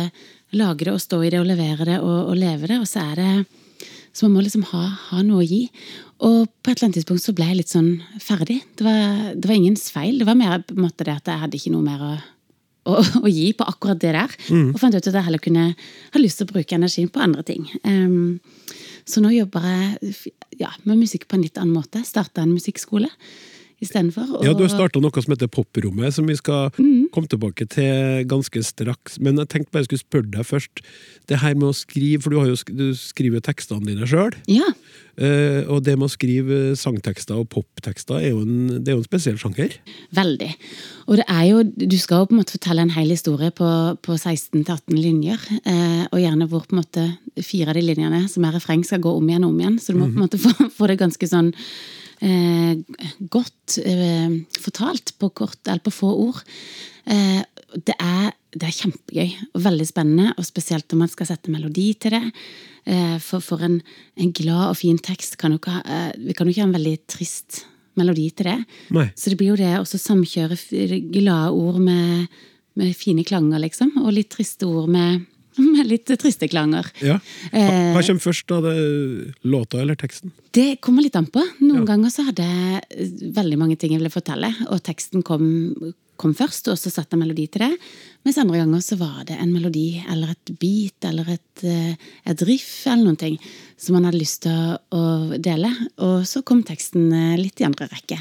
[0.58, 3.04] lage det og stå i det og levere det og, og leve det, og så
[3.12, 3.30] er det
[4.14, 5.64] så man må liksom ha, ha noe å gi.
[6.22, 7.88] Og på et eller annet tidspunkt så ble jeg litt sånn
[8.22, 8.60] ferdig.
[8.78, 10.20] Det var, det var ingens feil.
[10.20, 12.12] Det var mer på en måte det at jeg hadde ikke noe mer å,
[12.92, 14.36] å, å gi på akkurat det der.
[14.70, 17.42] Og fant ut at jeg heller kunne ha lyst til å bruke energien på andre
[17.48, 17.66] ting.
[17.82, 18.38] Um,
[19.02, 20.14] så nå jobber jeg
[20.62, 22.06] ja, med musikk på en litt annen måte.
[22.06, 23.10] Starta en musikkskole
[23.84, 24.40] istedenfor.
[24.44, 26.72] Ja, du har starta noe som heter Poprommet, som vi skal
[27.14, 29.20] komme tilbake til ganske straks.
[29.22, 30.84] Men jeg tenkte bare jeg skulle spørre deg først.
[31.30, 34.34] Det her med å skrive, for du, har jo, du skriver jo tekstene dine sjøl.
[34.50, 34.68] Ja,
[35.14, 39.06] og det med å skrive sangtekster og poptekster er jo en, det er jo en
[39.06, 39.76] spesiell sjanger.
[40.14, 40.50] veldig.
[41.06, 43.68] Og det er jo, du skal jo på en måte fortelle en hel historie på,
[44.02, 45.42] på 16-18 linjer.
[45.66, 47.06] Uh, og gjerne hvor på en måte
[47.42, 49.78] fire av de linjene som er refreng, skal gå om igjen og om igjen.
[49.78, 51.52] Så du må på en måte få, få det ganske sånn
[52.22, 56.42] godt eh, fortalt på kort, eller på få ord.
[57.10, 57.42] Eh,
[57.74, 61.90] det, er, det er kjempegøy og veldig spennende, og spesielt når man skal sette melodi
[62.00, 62.24] til det.
[62.84, 63.78] Eh, for for en,
[64.20, 66.68] en glad og fin tekst kan jo ikke ha eh, Vi kan jo ikke ha
[66.68, 67.62] en veldig trist
[67.96, 68.58] melodi til det.
[68.94, 69.06] Nei.
[69.16, 70.58] Så det blir jo det å samkjøre
[71.14, 72.26] glade ord med,
[72.78, 73.94] med fine klanger, liksom.
[74.02, 75.24] Og litt triste ord med,
[75.74, 76.86] med litt triste klanger.
[77.00, 77.18] Ja.
[77.50, 77.92] Hva, Eh.
[77.94, 78.60] hva kommer først, da?
[79.44, 80.32] Låta eller teksten?
[80.54, 81.42] Det kommer litt an på.
[81.60, 81.88] Noen Ja.
[81.94, 85.44] ganger så hadde jeg eh, veldig mange ting jeg ville fortelle, og teksten kom,
[86.20, 87.72] kom først, og så satte jeg melodi til det.
[88.24, 92.44] Mens andre ganger så var det en melodi eller et beat eller et, eh, et
[92.48, 93.34] riff eller noen ting
[93.76, 95.02] som man hadde lyst til å,
[95.36, 95.68] dele.
[96.06, 98.16] Og så kom teksten eh, litt i andre rekke.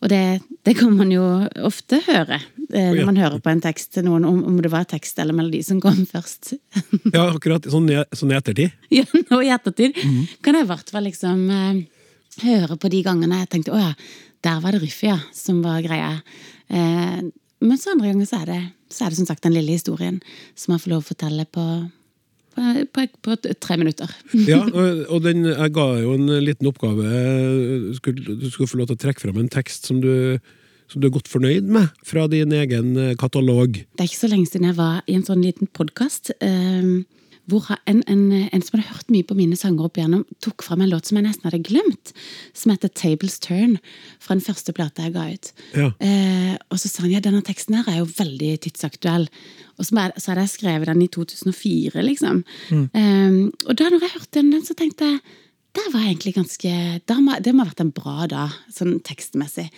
[0.00, 0.22] Og det,
[0.64, 1.24] det kan man jo
[1.68, 4.88] ofte høre eh, når man hører på en tekst til noen, om, om det var
[4.88, 6.54] tekst eller melodi som kom først.
[7.12, 7.68] Ja, akkurat.
[7.68, 8.78] Sånn i, sånn i ettertid.
[9.02, 9.96] Ja, nå i ettertid
[10.44, 11.48] kan jeg i hvert fall liksom
[12.42, 13.92] høre på de gangene jeg tenkte å ja,
[14.42, 16.16] der var det riffet, ja, som var greia.
[16.72, 17.18] Eh,
[17.62, 20.22] men andre ganger så er, det, så er det som sagt den lille historien
[20.58, 21.66] som man får lov å fortelle på,
[22.56, 24.10] på, på, på tre minutter.
[24.50, 27.06] Ja, og, den, jeg ga jo en liten oppgave.
[27.86, 30.40] Du skulle, du skulle få lov til å trekke fram en tekst som du,
[30.90, 33.78] som du er godt fornøyd med, fra din egen katalog.
[33.78, 36.34] Det er ikke så lenge siden jeg var i en sånn liten podkast.
[36.42, 37.04] Eh,
[37.50, 38.22] hvor en, en,
[38.54, 41.18] en som hadde hørt mye på mine sanger opp igjennom, tok fram en låt som
[41.18, 42.12] jeg nesten hadde glemt,
[42.54, 43.78] som heter Tables Turn,
[44.22, 45.50] fra den første plata jeg ga ut.
[45.74, 45.88] Ja.
[46.06, 49.26] Eh, og så sa han ja, denne teksten her er jo veldig tidsaktuell.
[49.78, 52.44] Og så, så hadde jeg skrevet den i 2004, liksom.
[52.70, 55.22] Eh, og da når jeg hørte den, så tenkte jeg
[55.72, 56.70] det var egentlig ganske
[57.08, 59.70] Det må, det må ha vært en bra dag, sånn tekstmessig.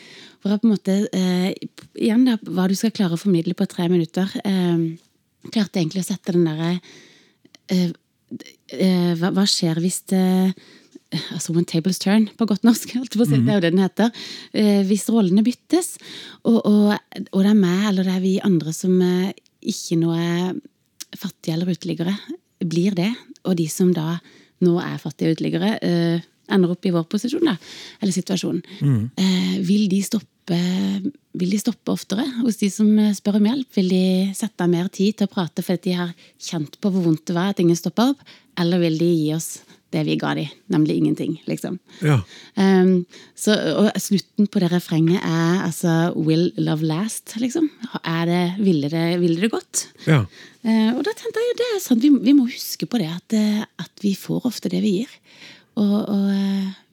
[0.43, 1.51] Hvor jeg på en måte eh,
[1.95, 4.27] Igjen, da, hva du skal klare å formidle på tre minutter.
[4.43, 4.99] Eh,
[5.55, 6.81] klarte egentlig å sette den derre
[7.71, 10.25] hva, hva skjer hvis det
[11.15, 12.95] Altså When Tables Turn, på godt norsk.
[13.13, 13.39] på å si.
[13.39, 14.11] Det er jo det den heter.
[14.51, 15.95] Eh, hvis rollene byttes,
[16.43, 16.95] og, og,
[17.31, 19.35] og det er meg eller det er vi andre som eh,
[19.75, 20.57] ikke nå er
[21.15, 22.17] fattige eller uteliggere,
[22.65, 23.11] blir det.
[23.45, 24.19] Og de som da
[24.65, 27.57] nå er fattige uteliggere, eh, ender opp i vår posisjon, da,
[28.03, 28.61] eller situasjon.
[29.21, 33.69] Eh, vil, de stoppe, vil de stoppe oftere hos de som eh, spør om hjelp?
[33.79, 34.05] Vil de
[34.37, 37.37] sette av mer tid til å prate fordi de har kjent på hvor vondt det
[37.37, 38.21] var at ingen stoppa opp?
[38.61, 39.57] Eller vil de gi oss
[39.95, 41.77] det vi ga dem, nemlig ingenting, liksom?
[42.03, 42.17] Ja.
[42.59, 43.05] Um,
[43.39, 47.69] så, og slutten på det refrenget er altså 'Will love last', liksom.
[48.03, 49.89] Er det, ville, det, ville det godt?
[50.07, 50.25] ja.
[50.65, 53.37] Uh, og da tenkte jeg det er sant, vi, vi må huske på det, at,
[53.37, 55.13] eh, at vi får ofte det vi gir.
[55.77, 56.31] Og, og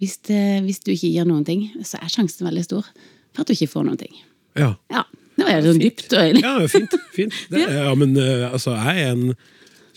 [0.01, 2.87] hvis, det, hvis du ikke gir noen ting, så er sjansen veldig stor
[3.33, 4.13] for at du ikke får noen ting.
[4.59, 4.73] ja.
[4.91, 5.05] Ja,
[5.37, 6.93] det var jo sånn dypt og Ja, fint.
[7.15, 7.33] fint.
[7.53, 9.33] Det, ja, men eh, altså, jeg er en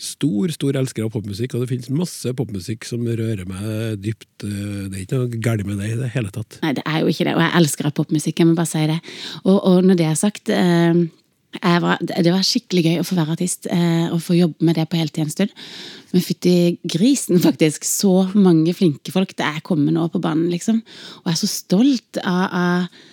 [0.01, 4.27] stor stor elsker av popmusikk, og det finnes masse popmusikk som rører meg dypt.
[4.43, 6.57] Eh, Det er ikke noe galt med det i det hele tatt.
[6.63, 8.97] Nei, det er jo ikke det, og jeg elsker popmusikk, jeg må bare si det.
[9.45, 11.05] Og, og når det er sagt, eh,
[11.85, 14.87] var, det var skikkelig gøy å få være artist eh, og få jobbe med det
[14.91, 15.53] på heltid en stund.
[16.11, 17.85] Men fytti grisen, faktisk.
[17.87, 20.81] Så mange flinke folk det er kommet nå på banen, liksom.
[21.23, 23.03] Og jeg er så stolt av, av,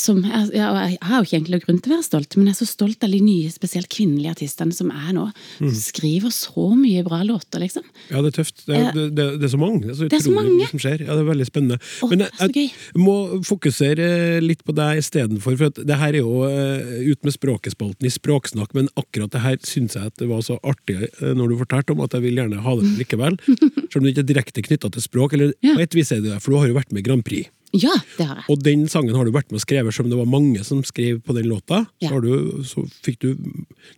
[0.00, 2.58] som, ja, Jeg har jo ikke egentlig grunn til å være stolt, men jeg er
[2.62, 5.26] så stolt av de nye, spesielt kvinnelige artistene som er nå.
[5.60, 5.66] Mm.
[5.68, 7.84] Som skriver så mye bra låter, liksom.
[8.08, 8.64] Ja, det er tøft.
[8.64, 9.82] Det er, det, det, det er så mange.
[9.84, 10.54] Det er så, Det er så mange.
[10.56, 11.04] mye som skjer.
[11.04, 11.78] Ja, det er veldig spennende.
[11.84, 14.08] Å, Men jeg, jeg må fokusere
[14.44, 18.16] litt på deg istedenfor, for at det her er jo eh, ut med språkespalten i
[18.16, 21.60] Språksnakk, men akkurat det her syns jeg at det var så artig eh, når du
[21.60, 23.36] fortalte om at jeg vil gjerne ha det likevel.
[23.92, 25.36] Selv om det ikke er direkte knytta til språk.
[25.36, 27.26] Eller på et vis er det det, for du har jo vært med i Grand
[27.26, 27.52] Prix.
[27.72, 28.44] Ja, det har jeg.
[28.52, 30.82] Og den sangen har du vært med og skrevet, selv om det var mange som
[30.84, 31.84] skrev på den låta.
[31.86, 32.08] Så, Ja.
[32.12, 33.36] har du, så fikk du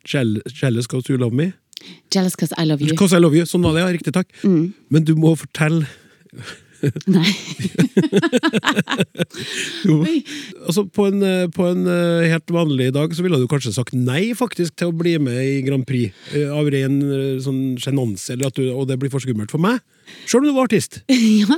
[0.07, 1.53] 'Jealous Cause You Love Me'.
[2.15, 2.95] Jealous cause I love you.
[2.97, 3.45] Cause I Love You.
[3.45, 3.91] Sånn var det, ja.
[3.93, 4.29] Riktig, takk.
[4.91, 5.87] Men du må fortelle
[7.07, 7.25] Nei.
[9.89, 9.99] jo,
[10.67, 11.23] altså på en,
[11.55, 14.97] på en eh, helt vanlig dag så ville du kanskje sagt nei faktisk til å
[14.97, 16.13] bli med i Grand Prix.
[16.37, 19.81] eh, Av ren eh, sånn sjenanse, og det blir for skummelt for meg.
[20.27, 21.01] Selv om du var artist.
[21.45, 21.57] Ja,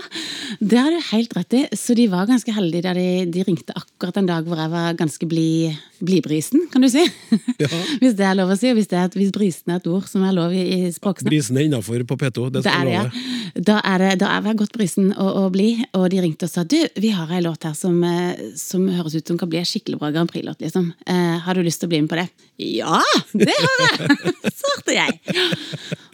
[0.61, 1.61] det har du helt rett i.
[1.77, 4.97] Så de var ganske heldige da de, de ringte akkurat en dag hvor jeg var
[4.99, 5.75] ganske blid,
[6.07, 7.03] blidbrisen, kan du si.
[7.63, 7.69] Ja.
[8.03, 10.05] Hvis det er lov å si, og hvis, det er, hvis brisen er et ord
[10.11, 11.31] som er lov i, i språksnakk.
[11.31, 12.49] Brisen er innafor på P2.
[12.53, 13.61] Det skal er det, ja.
[13.69, 16.53] Da er, det, da er jeg godt brisen og, og blid, og de ringte og
[16.53, 19.63] sa du, vi har ei låt her som, eh, som høres ut som kan bli
[19.63, 20.61] en skikkelig bra Grand Prix-låt.
[20.67, 20.91] liksom.
[21.09, 22.29] Eh, har du lyst til å bli med på det?
[22.61, 23.01] Ja,
[23.33, 24.35] det har jeg!
[24.53, 25.17] Svarte jeg.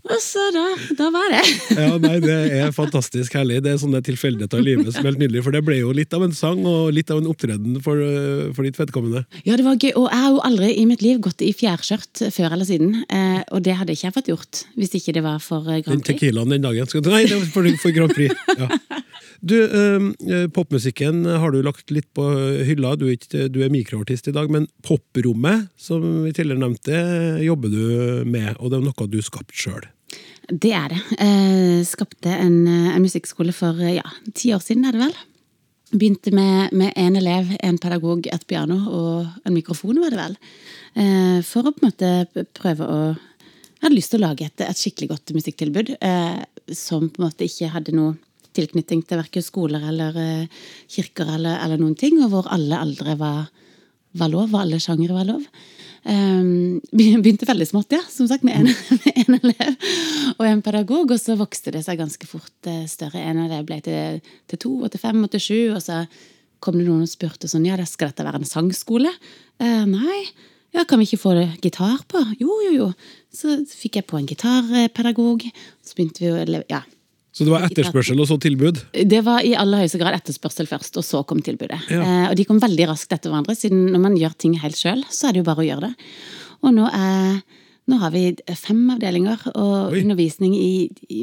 [0.02, 0.64] Og så da,
[0.98, 1.42] da var det.
[1.78, 3.60] Ja, nei, Det er fantastisk herlig.
[3.64, 5.42] Det er sånne tilfeldigheter i livet som er helt nydelig.
[5.46, 8.52] For det ble jo litt av en sang og litt av en opptreden for, eh,
[8.56, 9.24] for ditt vedkommende.
[9.46, 12.24] Ja, det var gøy, og jeg har jo aldri i mitt liv gått i fjærskjørt
[12.34, 13.04] før eller siden.
[13.08, 16.02] Eh, og det hadde ikke jeg fått gjort hvis ikke det var for eh, Grand
[16.02, 16.06] Prix.
[16.06, 16.88] Den tequilaen den dagen.
[17.08, 18.34] Nei, det var for, for Grand Prix.
[18.58, 18.68] Ja.
[19.42, 22.22] Du, eh, popmusikken har du lagt litt på
[22.62, 22.94] hylla.
[22.94, 27.00] Du er, ikke, du er mikroartist i dag, men poprommet, som vi tidligere nevnte,
[27.42, 27.82] jobber du
[28.28, 29.88] med, og det er noe du skapte sjøl.
[30.52, 31.00] Det er det.
[31.24, 35.14] Eh, skapte en, eh, en musikkskole for eh, ja, ti år siden, er det vel.
[35.92, 40.36] Begynte med, med en elev, en pedagog, et piano og en mikrofon, var det vel.
[40.94, 42.98] Eh, for å på en måte prøve å
[43.82, 45.88] Jeg hadde lyst til å lage et, et skikkelig godt musikktilbud
[46.70, 48.12] som på en måte ikke hadde noe
[48.54, 50.46] tilknytning til verken skoler eller
[50.86, 53.48] kirker eller, eller noen ting, og hvor alle aldre var,
[54.14, 55.42] var lov, og alle sjangere var lov.
[56.12, 59.76] Um, begynte veldig smått, ja, som sagt, med en elev
[60.34, 61.12] og en pedagog.
[61.14, 63.22] Og så vokste det seg ganske fort eh, større.
[63.22, 64.18] En elev ble til,
[64.50, 65.60] til to, og til fem, og til sju.
[65.76, 66.02] Og så
[66.62, 69.12] kom det noen og spurte sånn, ja, skal dette være en sangskole?
[69.62, 70.24] Eh, nei.
[70.72, 72.22] Ja, kan vi ikke få gitar på?
[72.40, 72.90] Jo, jo, jo.
[73.34, 75.44] Så fikk jeg på en gitarpedagog.
[75.84, 76.80] Så begynte vi å leve, ja.
[77.32, 78.82] Så det var etterspørsel og så tilbud?
[79.08, 81.80] Det var i aller høyeste grad etterspørsel først, og så kom tilbudet.
[81.88, 82.02] Ja.
[82.04, 85.00] Eh, og de kom veldig raskt etter hverandre, siden når man gjør ting helt sjøl,
[85.08, 86.08] så er det jo bare å gjøre det.
[86.62, 87.38] Og nå, er,
[87.88, 88.26] nå har vi
[88.60, 90.02] fem avdelinger og Oi.
[90.02, 90.74] undervisning i,
[91.08, 91.22] i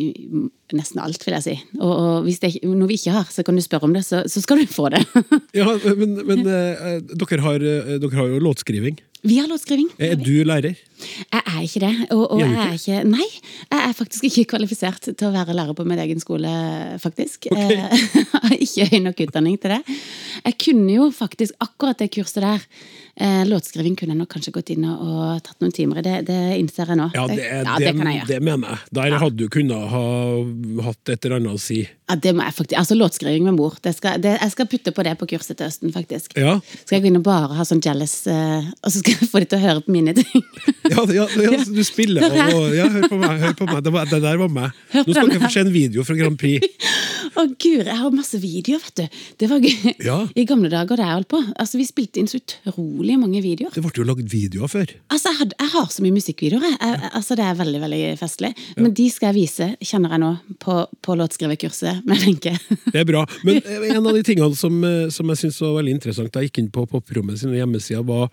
[0.77, 1.55] nesten alt, vil jeg si.
[1.79, 4.03] Og, og hvis det er noe vi ikke har, så kan du spørre om det,
[4.05, 5.03] så, så skal du få det.
[5.59, 5.65] Ja,
[5.97, 8.99] men, men eh, dere, har, eh, dere har jo låtskriving.
[9.25, 9.89] vi har låtskriving.
[9.97, 10.77] Er du lærer?
[11.31, 11.91] Jeg er ikke det.
[12.13, 13.25] Og, og jeg er ikke Nei,
[13.71, 16.51] jeg er faktisk ikke kvalifisert til å være lærer på min egen skole,
[17.01, 17.47] faktisk.
[17.51, 17.79] Okay.
[18.19, 19.97] Jeg har ikke høy nok utdanning til det.
[20.45, 22.65] Jeg kunne jo faktisk akkurat det kurset der.
[23.19, 26.05] eh, Låtskriving kunne jeg nok kanskje gått inn og, og tatt noen timer i.
[26.05, 27.09] Det, det innser jeg nå.
[27.15, 28.29] Ja, det, ja, det, det kan jeg gjøre.
[28.33, 28.93] det mener jeg.
[28.99, 30.03] Der hadde du kunnet ha
[30.85, 31.81] hatt et eller annet å si.
[32.09, 33.75] Ja, det må jeg faktisk, altså Låtskriving med mor.
[33.85, 36.33] Det skal, det, jeg skal putte på det på kurset til høsten, faktisk.
[36.39, 39.29] Ja, Skal jeg gå inn og bare ha sånn jealous, uh, og så skal jeg
[39.29, 40.45] få de til å høre på mine ting.
[40.89, 43.35] ja, ja, ja du spiller og, og ja, Hør på meg.
[43.43, 44.81] hør på meg Det, var, det der var meg.
[44.95, 46.65] Nå skal dere få se en video fra Grand Prix.
[47.37, 49.19] Å gud, jeg har masse videoer, vet du.
[49.39, 49.93] Det var gøy.
[50.09, 50.17] Ja.
[50.33, 51.43] I gamle dager da jeg holdt på.
[51.61, 53.69] Altså, Vi spilte inn så utrolig mange videoer.
[53.75, 54.95] Det ble jo lagd videoer før.
[55.13, 56.65] Altså, jeg, hadde, jeg har så mye musikkvideoer.
[56.71, 58.51] Jeg, jeg, altså, Det er veldig veldig festlig.
[58.79, 62.55] Men de skal jeg vise, kjenner jeg nå, på, på låtskriverkurset med Wenche.
[62.91, 63.25] Det er bra.
[63.47, 66.43] Men eh, en av de tingene som, eh, som jeg synes var veldig interessant da
[66.43, 68.29] jeg gikk inn på Poprommet sine hjemmesider, var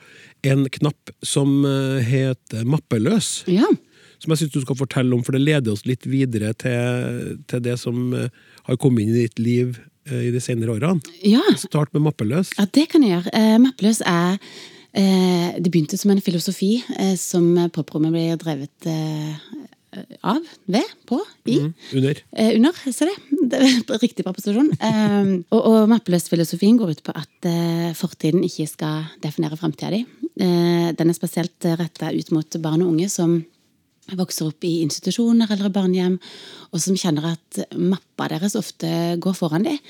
[0.47, 3.43] en knapp som eh, heter Mappeløs.
[3.51, 3.69] ja.
[4.17, 7.61] Som jeg synes du skal fortelle om, for det leder oss litt videre til, til
[7.61, 9.75] det som har kommet inn i ditt liv
[10.09, 11.05] i de senere årene.
[11.21, 11.43] ja.
[11.61, 12.55] Start med Mappeløs.
[12.57, 13.43] Ja, det kan jeg gjøre.
[13.61, 14.39] Mappeløs er
[14.97, 16.79] Det begynte som en filosofi
[17.21, 18.89] som poprommet ble drevet
[20.27, 21.59] av, ved, på, i.
[21.97, 22.21] Under.
[22.37, 23.17] Eh, under, se det.
[23.53, 24.71] det er riktig preposisjon.
[24.77, 30.05] Eh, og og mappeløs-filosofien går ut på at eh, fortiden ikke skal definere framtida di.
[30.41, 33.41] Eh, den er spesielt retta ut mot barn og unge som
[34.15, 36.19] vokser opp i institusjoner eller i barnehjem,
[36.71, 38.89] og som kjenner at mappa deres ofte
[39.23, 39.81] går foran dem,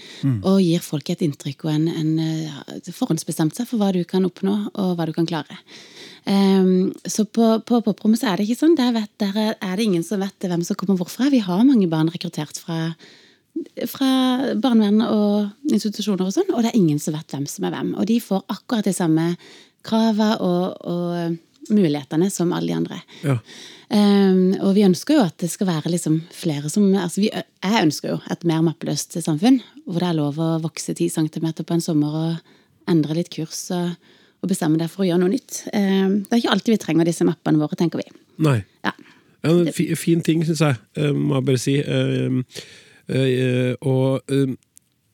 [0.42, 4.24] og gir folk et inntrykk og en, en eh, forhåndsbestemt seg for hva du kan
[4.28, 5.60] oppnå, og hva du kan klare.
[6.26, 8.74] Um, så på, på poprommet så er det ikke sånn.
[8.78, 11.30] Der, vet, der er det ingen som vet hvem som kommer hvorfra.
[11.30, 12.90] Vi har mange barn rekruttert fra
[13.88, 14.08] fra
[14.60, 17.94] barnevern og institusjoner og sånn, og det er ingen som vet hvem som er hvem.
[17.96, 19.30] Og de får akkurat de samme
[19.86, 21.38] krava og, og
[21.72, 23.00] mulighetene som alle de andre.
[23.24, 23.38] Ja.
[23.86, 27.84] Um, og vi ønsker jo at det skal være liksom flere som altså vi, Jeg
[27.84, 31.76] ønsker jo et mer mappeløst samfunn, hvor det er lov å vokse 10 cm på
[31.76, 33.94] en sommer og endre litt kurs og,
[34.42, 35.62] og bestemme deg for å gjøre noe nytt.
[35.70, 38.08] Um, det er ikke alltid vi trenger disse mappene våre, tenker vi.
[38.42, 38.58] Nei.
[38.86, 38.94] Ja.
[39.46, 41.76] Ja, en fi, fin ting, syns jeg, eh, må jeg bare si.
[41.78, 42.62] Eh,
[43.14, 44.56] eh, og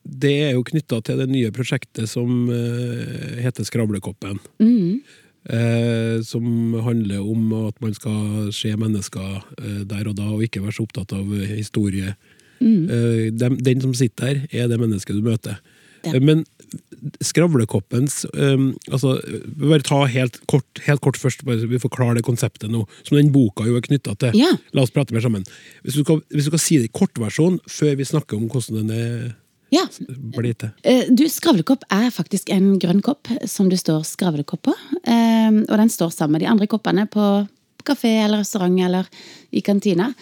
[0.03, 4.39] det er jo knytta til det nye prosjektet som eh, heter Skravlekoppen.
[4.59, 5.03] Mm.
[5.43, 6.45] Eh, som
[6.85, 10.85] handler om at man skal se mennesker eh, der og da, og ikke være så
[10.87, 12.15] opptatt av historie.
[12.63, 15.59] Eh, dem, den som sitter der, er det mennesket du møter.
[16.03, 16.15] Ja.
[16.15, 16.45] Eh, Men
[17.23, 19.17] Skravlekoppens eh, altså,
[19.59, 23.19] Bare ta helt kort, helt kort først, bare så vi forklarer det konseptet nå, som
[23.19, 24.39] den boka jo er knytta til.
[24.39, 24.53] Ja.
[24.71, 25.43] La oss prate mer sammen.
[25.83, 28.79] Hvis du, skal, hvis du skal si det i kortversjon før vi snakker om hvordan
[28.79, 29.31] den er
[29.73, 29.87] Ja.
[30.37, 30.71] blitt til.
[30.83, 34.75] Eh, Du, Skravlekopp er faktisk en grønn kopp som du står skravlekopp på.
[35.03, 37.47] Eh, Og den står sammen med de andre koppene på
[37.83, 39.07] kafé eller restaurant eller
[39.51, 40.13] i kantina.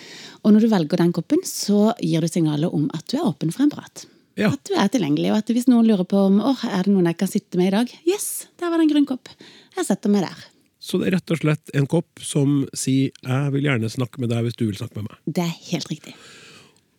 [0.43, 3.51] Og når du velger den koppen, så gir du signalet om at du er åpen
[3.53, 4.05] for en prat.
[4.39, 4.49] Ja.
[4.53, 7.09] At du er tilgjengelig, og at hvis noen lurer på om åh, er det noen
[7.11, 9.29] jeg kan sitte med i dag, yes, der var det en grønn kopp.
[9.75, 10.45] Jeg setter meg der.
[10.81, 14.29] Så det er rett og slett en kopp som sier 'jeg vil gjerne snakke med
[14.29, 15.17] deg hvis du vil snakke med meg'.
[15.27, 16.15] Det er helt riktig.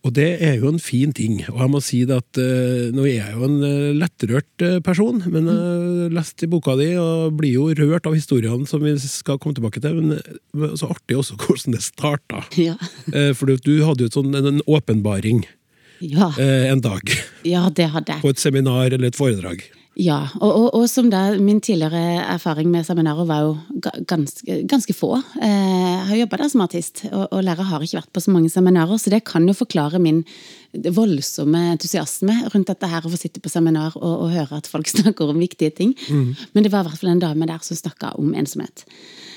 [0.03, 1.37] Og det er jo en fin ting.
[1.47, 5.21] Og jeg må si at eh, nå er jeg jo en eh, lettrørt eh, person,
[5.31, 8.97] men jeg har lest i boka di og blir jo rørt av historiene som vi
[8.99, 10.01] skal komme tilbake til.
[10.03, 12.43] Men så artig også hvordan det starta.
[12.59, 12.75] Ja.
[13.37, 15.45] For du hadde jo sånn, en åpenbaring
[16.03, 17.07] Ja, en dag
[17.47, 18.23] ja det hadde jeg.
[18.25, 19.63] på et seminar eller et foredrag.
[19.99, 23.51] Ja, og, og, og som da min tidligere erfaring med seminarer var jo
[24.09, 25.11] ganske, ganske få.
[25.37, 25.51] Eh,
[26.03, 28.49] Jeg har jobba der som artist, og, og lærer har ikke vært på så mange
[28.49, 30.23] seminarer, så det kan jo forklare min
[30.73, 34.89] voldsomme entusiasme rundt dette her, å få sitte på seminar og, og høre at folk
[34.95, 35.93] snakker om viktige ting.
[36.09, 38.87] Men det var i hvert fall en dame der som snakka om ensomhet.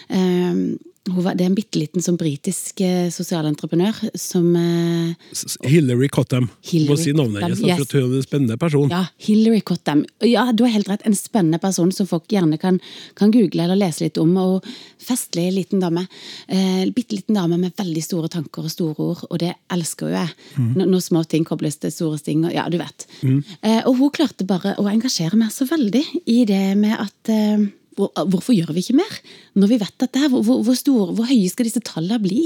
[0.09, 5.37] Eh, hun var, det er en bitte liten sånn britisk eh, sosialentreprenør som eh,
[5.69, 6.49] Hillary Cottam.
[6.49, 7.83] Du må Hillary si navnet hennes, yes.
[7.87, 8.91] for hun er en spennende person.
[8.91, 10.05] Ja, Hillary Cottam.
[10.27, 11.07] Ja, du har helt rett.
[11.07, 12.81] En spennende person som folk gjerne kan,
[13.19, 14.35] kan google eller lese litt om.
[14.43, 14.67] Og
[15.07, 16.07] festlig liten dame.
[16.49, 20.17] Eh, Bitte liten dame med veldig store tanker og store ord, og det elsker jo
[20.17, 20.35] jeg.
[20.59, 22.45] Når, når små ting kobles til store ting.
[22.49, 23.07] Og, ja, du vet.
[23.23, 27.69] Eh, og hun klarte bare å engasjere meg så veldig i det med at eh,
[27.97, 29.15] hvorfor gjør vi ikke mer?
[29.57, 32.43] Når vi vet dette, det hvor, hvor, hvor, store, hvor høye skal disse tallene bli?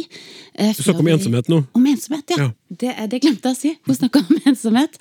[0.54, 1.62] Eh, Du snakker om ensomhet nå.
[1.74, 2.46] om ensomhet, ja.
[2.46, 2.50] Ja.
[2.70, 3.72] Det, det glemte jeg å si.
[3.88, 4.98] Hun snakker om ensomhet.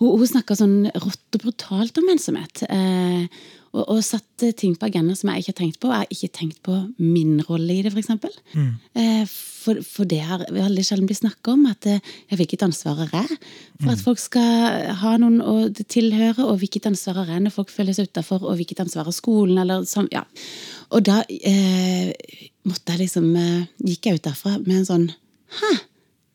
[0.00, 2.64] Og hun snakker sånn rått og brutalt om ensomhet.
[2.68, 5.90] Eh, og, og satt ting på agendaen som jeg ikke har tenkt på.
[5.92, 8.08] Jeg har ikke tenkt på min rolle i det, f.eks.
[8.96, 11.66] Eh, for, for det har veldig sjelden blitt snakka om.
[11.68, 13.38] At jeg ja, hvilket ansvar har jeg
[13.82, 17.72] for at folk skal ha noen å tilhøre, og hvilket ansvar har jeg når folk
[17.74, 20.08] føler seg utafor, og hvilket ansvar har skolen, eller sånn.
[20.14, 20.24] Ja.
[20.96, 22.14] Og da eh,
[22.68, 25.04] måtte jeg liksom eh, Gikk jeg ut derfra med en sånn
[25.56, 25.72] Hæ,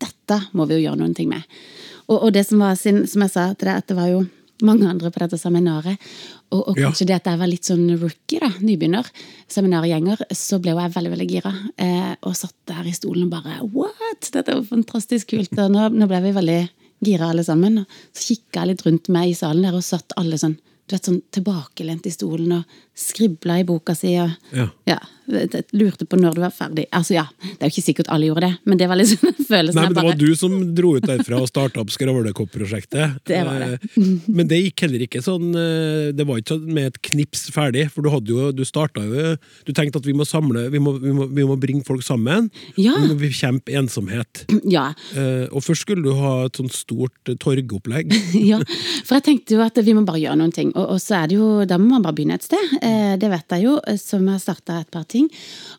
[0.03, 1.43] dette må vi jo gjøre noen ting med.
[2.07, 4.21] Og, og det som var sin, som jeg sa til deg, at det var jo
[4.65, 5.99] mange andre på dette seminaret.
[6.52, 6.89] Og, og Ja.
[6.89, 9.08] kanskje det at jeg var litt sånn rookie, da, nybegynner,
[9.47, 11.52] seminargjenger, så ble jeg veldig veldig gira.
[11.80, 14.32] Eh, og satt der i stolen og bare What?!
[14.34, 15.54] Dette jo fantastisk kult.
[15.58, 16.60] Og nå, nå ble vi veldig
[17.08, 17.80] gira alle sammen.
[17.86, 20.58] Og så kikka jeg litt rundt meg i salen der, og satt alle sånn
[20.91, 22.64] du vet, sånn tilbakelent i stolen og
[22.99, 24.18] skribla i boka si.
[24.20, 24.66] og Ja.
[24.89, 24.97] ja,
[25.28, 26.86] jeg lurte på når du var ferdig.
[26.91, 29.78] Altså ja, Det er jo ikke sikkert alle gjorde det, men det var liksom følelsen
[29.78, 33.19] Nei, men Det bare var du som dro ut derfra og starta opp Skravlekopp-prosjektet.
[33.32, 33.69] Det var det.
[33.97, 37.45] Eh, Men det gikk heller ikke sånn eh, Det var ikke sånn med et knips
[37.53, 39.36] ferdig, for du hadde jo, du starta jo
[39.67, 42.49] Du tenkte at vi må samle, vi må, vi må, vi må bringe folk sammen.
[42.80, 42.95] Ja.
[42.99, 44.45] Vi må bekjempe ensomhet.
[44.72, 48.11] Ja, Eh, Og først skulle du ha et sånt stort torgopplegg.
[48.51, 48.59] ja,
[49.05, 50.69] for jeg tenkte jo at vi må bare gjøre noen ting.
[50.78, 52.76] Og, og så er det jo, da må man bare begynne et sted.
[53.22, 55.30] Det vet jeg jo, som har starta et par ting.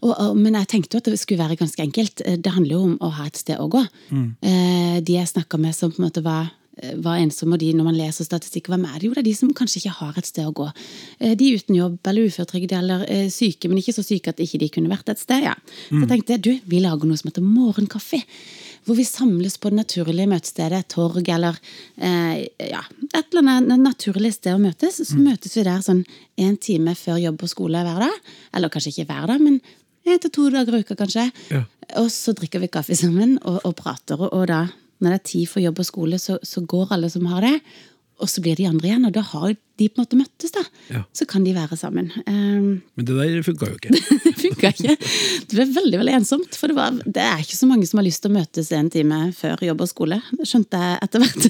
[0.03, 2.23] Og, og, men jeg tenkte jo at det skulle være ganske enkelt.
[2.27, 3.85] Eh, Det handler jo om å ha et sted å gå.
[4.13, 7.73] Eh, de jeg snakka med som på en måte var eh, var ensomme, og de
[7.77, 9.13] når man leser statistikk, hvem er det jo?
[9.17, 10.71] Det er de som kanskje ikke har et sted å gå.
[11.21, 14.69] Eh, De uten jobb eller uføretrygd eller syke, men ikke så syke at ikke de
[14.73, 15.45] kunne vært et sted.
[15.45, 15.55] ja.
[15.91, 18.23] Så jeg tenkte du, vi lager noe som heter morgenkaffe.
[18.83, 21.59] Hvor vi samles på det naturlige møtestedet, et torg eller
[22.03, 24.99] eh, ja, et eller annet naturlig sted å møtes.
[25.07, 26.03] Så møtes vi der sånn
[26.41, 28.33] en time før jobb og skole hver dag.
[28.57, 29.61] Eller kanskje ikke hver dag, men
[30.03, 31.29] en til to dager i uka, kanskje.
[31.53, 31.63] Ja.
[32.01, 34.65] Og så drikker vi kaffe sammen og, og prater, og, og da,
[35.03, 37.57] når det er tid for jobb og skole, så, så går alle som har det.
[38.23, 40.63] Og så blir de andre igjen, og da har de på en måte møttes, da.
[40.93, 41.01] Ja.
[41.17, 42.11] Så kan de være sammen.
[42.27, 43.95] Um, Men det der funka jo ikke.
[44.63, 44.97] orka ikke.
[45.49, 46.57] Det ble veldig veldig ensomt.
[46.59, 48.91] For det, var, det er ikke så mange som har lyst til å møtes en
[48.93, 50.21] time før jobb og skole.
[50.39, 51.49] Det skjønte jeg etter hvert.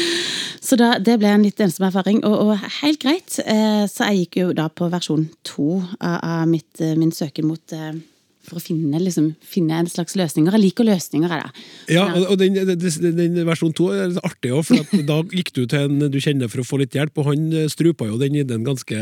[0.64, 3.36] Så da, det ble en litt ensom erfaring, og, og helt greit.
[3.44, 7.50] Eh, så jeg gikk jo da på versjon to av, av mitt, eh, min søken
[7.50, 7.90] mot eh,
[8.44, 10.54] for å finne, liksom, finne en slags løsninger.
[10.54, 11.64] Jeg liker løsninger, jeg, da.
[11.94, 12.78] Ja, og, og den, den,
[13.18, 16.18] den versjon to er litt artig òg, for at da gikk du til en du
[16.22, 18.98] kjenner for å få litt hjelp, og han eh, strupa jo den ideen ganske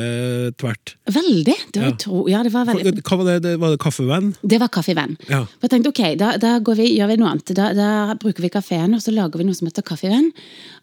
[0.61, 0.95] tvert.
[1.12, 1.57] Veldig.
[1.74, 1.97] Det var, Ja.
[1.99, 3.38] tro, ja, det var veldig Hva var det?
[3.45, 4.32] det var det kaffevenn?
[4.43, 5.16] Det var Kaffevenn.
[5.28, 5.43] Ja.
[5.59, 7.53] For jeg tenkte, ok, Da, da går vi, gjør vi noe annet.
[7.57, 7.88] Da, da
[8.20, 10.30] bruker vi kafeen, og så lager vi noe som heter Kaffevenn.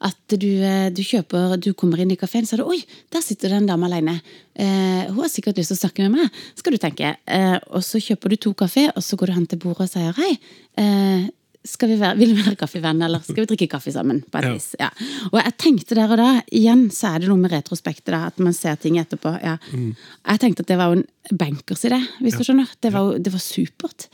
[0.05, 2.79] At du, eh, du kjøper, du kommer inn i kafeen, så er det oi,
[3.13, 4.19] der sitter det en dame alene.
[4.59, 7.13] Eh, hun har sikkert lyst til å snakke med meg, skal du tenke.
[7.31, 9.93] Eh, og så kjøper du to kaffe, og så går du hen til bordet og
[9.93, 10.33] sier hei.
[10.81, 11.27] Eh,
[11.69, 14.21] skal vi være, vil vi være kaffevenn, eller skal vi drikke kaffe sammen?
[14.31, 14.53] på et Ja.
[14.53, 14.67] vis?
[14.79, 14.89] Ja.
[15.31, 18.39] Og jeg tenkte der og da, igjen så er det noe med retrospektet, da, at
[18.39, 19.33] man ser ting etterpå.
[19.43, 19.57] Ja.
[19.75, 22.67] Jeg tenkte at det var jo en bankers idé, hvis du skjønner.
[22.81, 24.07] Det var, det var supert.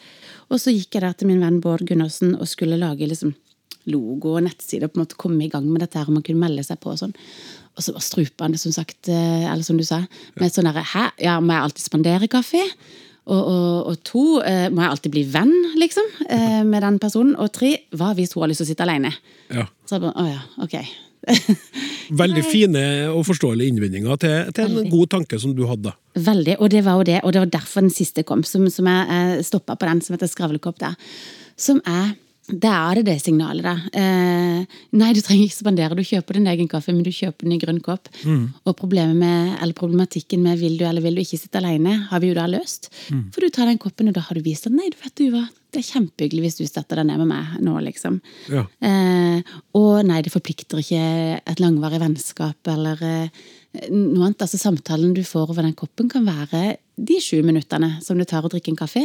[0.50, 3.34] Og så gikk jeg der til min venn Bård Gundersen og skulle lage liksom
[3.86, 6.24] logo og nettside og på en måte komme i gang med dette her, og man
[6.26, 7.14] kunne melde seg på og sånn.
[7.76, 10.06] Og så var strupende, som sagt, eh, eller som du sa,
[10.40, 12.62] med sånn derre Hæ, ja, må jeg alltid spandere kaffe?
[13.26, 17.34] Og, og, og to, eh, må jeg alltid bli venn, liksom, eh, med den personen?
[17.42, 19.12] Og tre, hva hvis hun har lyst til å sitte alene?
[19.50, 19.66] Ja.
[19.84, 20.78] Så jeg bare, å ja, ok.
[22.22, 24.92] Veldig fine og forståelige innvendinger til, til en Veldig.
[24.94, 25.96] god tanke som du hadde.
[26.16, 28.88] Veldig, og det var jo det, og det var derfor den siste kom, som, som
[28.92, 30.96] jeg, jeg stoppa på den, som heter Skravlekopp der.
[31.58, 32.14] Som er
[32.46, 33.74] det er det det signalet, da.
[33.98, 35.98] Eh, nei, du trenger ikke spandere.
[35.98, 38.10] Du kjøper din egen kaffe, men du kjøper den i grønn kopp.
[38.66, 42.22] Og problemet med, eller problematikken med vil du eller vil du ikke sitte alene, har
[42.22, 42.92] vi jo da løst.
[43.34, 45.32] For du tar den koppen, og da har du vist at nei, du vet du
[45.34, 48.22] hva, det er kjempehyggelig hvis du setter deg ned med meg nå, liksom.
[48.54, 48.64] Ja.
[48.80, 51.02] Eh, og nei, det forplikter ikke
[51.42, 53.44] et langvarig vennskap eller eh,
[53.92, 54.46] noe annet.
[54.46, 58.46] Altså Samtalen du får over den koppen, kan være de sju minuttene som det tar
[58.46, 59.04] å drikke en kaffe.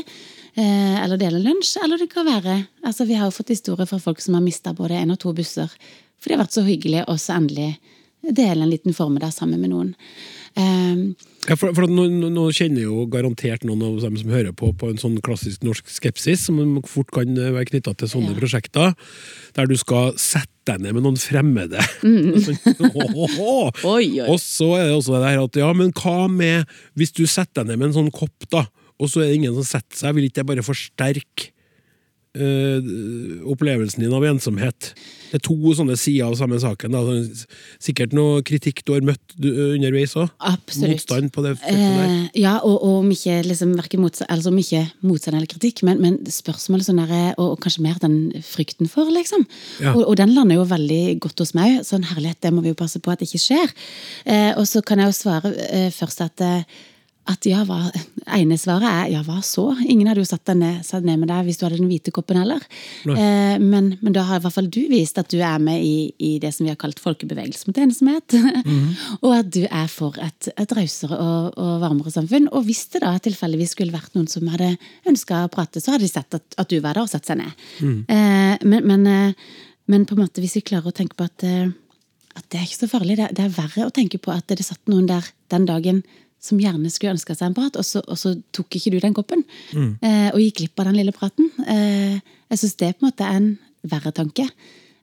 [0.56, 1.76] Eh, eller dele lunsj.
[1.84, 4.72] Eller det kan være altså Vi har jo fått historier fra folk som har mista
[4.74, 5.70] både én og to busser.
[6.20, 7.76] For det har vært så hyggelig å så endelig
[8.20, 9.94] dele en liten formiddag sammen med noen.
[10.56, 14.74] Eh, Ja, for, for nå, nå- kjenner jo garantert noen av dem som hører på,
[14.76, 18.36] på en sånn klassisk norsk skepsis, som fort kan eh, være knytta til sånne Ja.
[18.36, 18.92] prosjekter,
[19.56, 21.80] der du skal sette deg ned med noen fremmede.
[22.44, 22.58] Sånn!
[22.60, 23.72] Mm.
[23.88, 24.28] Oi, oi.
[24.28, 27.64] Og så er det også det der at ja, men hva med hvis du setter
[27.64, 28.66] deg ned med en sånn kopp, da,
[29.00, 31.50] og så er det ingen som setter seg, vil ikke det bare forsterke
[32.38, 32.90] eh,
[33.50, 34.92] opplevelsen din av ensomhet?
[35.30, 36.94] Det er to sånne sider av samme saken.
[37.06, 37.44] Sånn,
[37.82, 40.30] Sikkert noe kritikk du har møtt underveis òg?
[40.82, 41.54] Motstand på det?
[41.70, 46.02] Eh, ja, og, og om ikke liksom, motstand, altså om ikke motstand eller kritikk, men,
[46.02, 49.46] men spørsmålet sånn der, og, og kanskje mer den frykten for, liksom.
[49.78, 49.94] Ja.
[49.94, 51.80] Og, og den lander jo veldig godt hos meg.
[51.86, 53.74] Sånn herlighet, det må vi jo passe på at det ikke skjer.
[54.26, 56.80] Eh, og så kan jeg jo svare eh, først at eh,
[57.28, 57.90] at ja, hva,
[58.32, 59.66] ene svaret er ja, hva så?
[59.84, 62.12] Ingen hadde jo satt deg ned, satt ned med deg hvis du hadde den hvite
[62.14, 62.62] koppen heller.
[63.04, 66.10] Eh, men, men da har i hvert fall du vist at du er med i,
[66.16, 68.36] i det som vi har kalt folkebevegelse mot ensomhet.
[69.24, 72.48] og at du er for et, et rausere og, og varmere samfunn.
[72.56, 74.72] Og hvis det da tilfeldigvis skulle vært noen som hadde
[75.10, 77.42] ønska å prate, så hadde de sett at, at du var der og satt seg
[77.42, 77.68] ned.
[78.10, 79.54] Eh, men, men, eh,
[79.92, 81.68] men på en måte hvis vi klarer å tenke på at eh,
[82.38, 83.16] at det er ikke så farlig.
[83.18, 86.04] Det, det er verre å tenke på at det satt noen der den dagen
[86.40, 89.16] som gjerne skulle ønska seg en prat, og så, og så tok ikke du den
[89.16, 89.42] koppen.
[90.00, 91.50] Eh, og gikk glipp av den lille praten.
[91.68, 92.20] Eh,
[92.50, 93.50] jeg syns det på en måte er en
[93.90, 94.46] verre tanke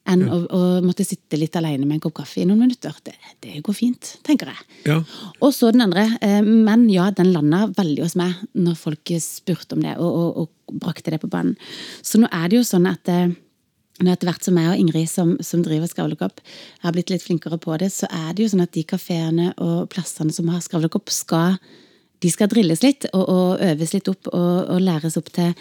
[0.07, 2.93] enn å, å måtte sitte litt alene med en kopp kaffe i noen minutter.
[3.03, 3.11] Det,
[3.43, 4.67] det går fint, tenker jeg.
[4.87, 5.01] Ja.
[5.43, 6.05] Og så den andre.
[6.23, 10.45] eh, Men ja, den landa veldig hos meg når folk spurte om det og, og,
[10.71, 11.57] og brakte det på banen.
[12.01, 13.35] Så nå er det jo sånn at eh,
[14.01, 16.41] når etter hvert som jeg og Ingrid som, som driver Skravlekopp,
[16.83, 19.89] har blitt litt flinkere på det, så er det jo sånn at de kafeene og
[19.93, 21.57] plassene som har Skravlekopp, skal
[22.23, 25.53] de skal drilles litt og, og øves litt opp og, og læres opp til,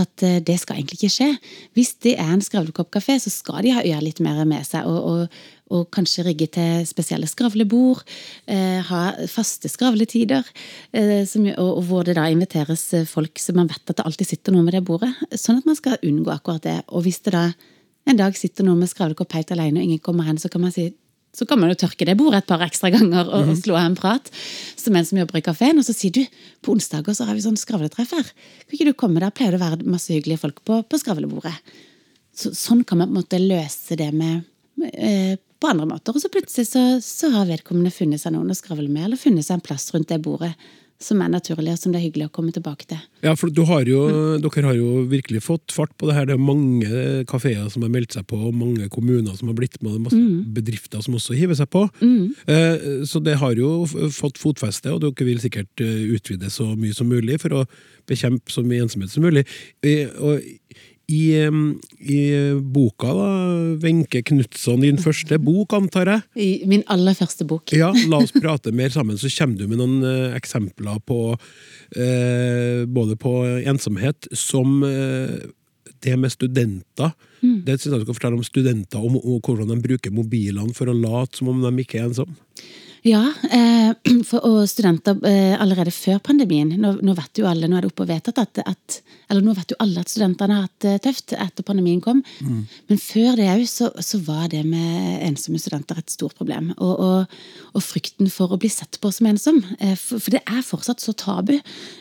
[0.00, 1.28] at eh, det skal egentlig ikke skje.
[1.76, 4.88] Hvis det er en skravlekoppkafé, så skal de ha gjøre litt mer med seg.
[4.88, 5.28] og,
[5.72, 8.02] og kanskje rigge til spesielle skravlebord.
[8.44, 10.44] Eh, ha faste skravletider.
[10.92, 14.54] Eh, som, og, hvor det da inviteres folk så man vet at det alltid sitter
[14.54, 15.14] noen ved det bordet.
[15.32, 16.82] Sånn at man skal unngå akkurat det.
[16.92, 17.46] Og hvis det da
[18.08, 20.74] en dag sitter noen med skravlekopp helt alene, og ingen kommer hen, så kan man
[20.74, 20.90] si
[21.34, 23.88] så kan man jo tørke det bordet et par ekstra ganger og, og slå av
[23.88, 24.28] en prat.
[24.78, 25.80] Som en som jobber i kafeen.
[25.80, 26.20] Og så sier du
[26.62, 28.28] på onsdager så har vi sånn skravletreff her.
[28.62, 29.34] Kan ikke du komme der?
[29.34, 31.56] Pleier det å være masse hyggelige folk på, på skravlebordet.
[32.38, 34.46] Så, sånn kan man på en måte løse det med,
[34.92, 36.14] eh, på andre måter.
[36.14, 39.46] Og så plutselig så, så har vedkommende funnet seg noen å skravle med, eller funnet
[39.46, 40.54] seg en plass rundt det bordet
[41.02, 43.00] som er naturlig, og som det er hyggelig å komme tilbake til.
[43.24, 44.04] Ja, for du har jo,
[44.40, 46.28] dere har jo virkelig fått fart på det her.
[46.30, 49.76] Det er mange kafeer som har meldt seg på, og mange kommuner som har blitt
[49.82, 50.22] med, og masse
[50.56, 51.84] bedrifter som også hiver seg på.
[52.46, 53.84] Eh, Så det har jo
[54.14, 57.66] fått fotfeste, og dere vil sikkert eh, utvide så mye som mulig for å
[58.08, 59.44] bekjempe så mye ensomhet som mulig.
[59.82, 60.40] Eh, Og
[61.10, 61.34] i,
[62.00, 62.20] i
[62.60, 63.28] boka, da,
[63.82, 66.22] Wenche Knutson, din første bok, antar jeg?
[66.40, 67.74] I min aller første bok.
[67.76, 72.84] Ja, la oss prate mer sammen, så kommer du med noen eh, eksempler på eh,
[72.88, 75.44] både på ensomhet som eh,
[76.04, 77.12] det med studenter.
[77.44, 80.88] Det synes jeg du skal fortelle om studenter, om, om hvordan de bruker mobilene for
[80.88, 82.36] å late som om de ikke er ensomme.
[83.04, 83.90] Ja, eh,
[84.28, 86.70] for, og studenter eh, allerede før pandemien.
[86.80, 88.96] Nå, nå vet jo alle, nå er det oppe og vedtatt at, at
[89.28, 92.22] Eller nå vet jo alle at studentene har hatt det tøft etter pandemien kom.
[92.88, 96.72] Men før det òg så, så var det med ensomme studenter et stort problem.
[96.78, 97.36] Og, og,
[97.76, 99.60] og frykten for å bli sett på som ensom.
[99.80, 101.58] Eh, for, for det er fortsatt så tabu.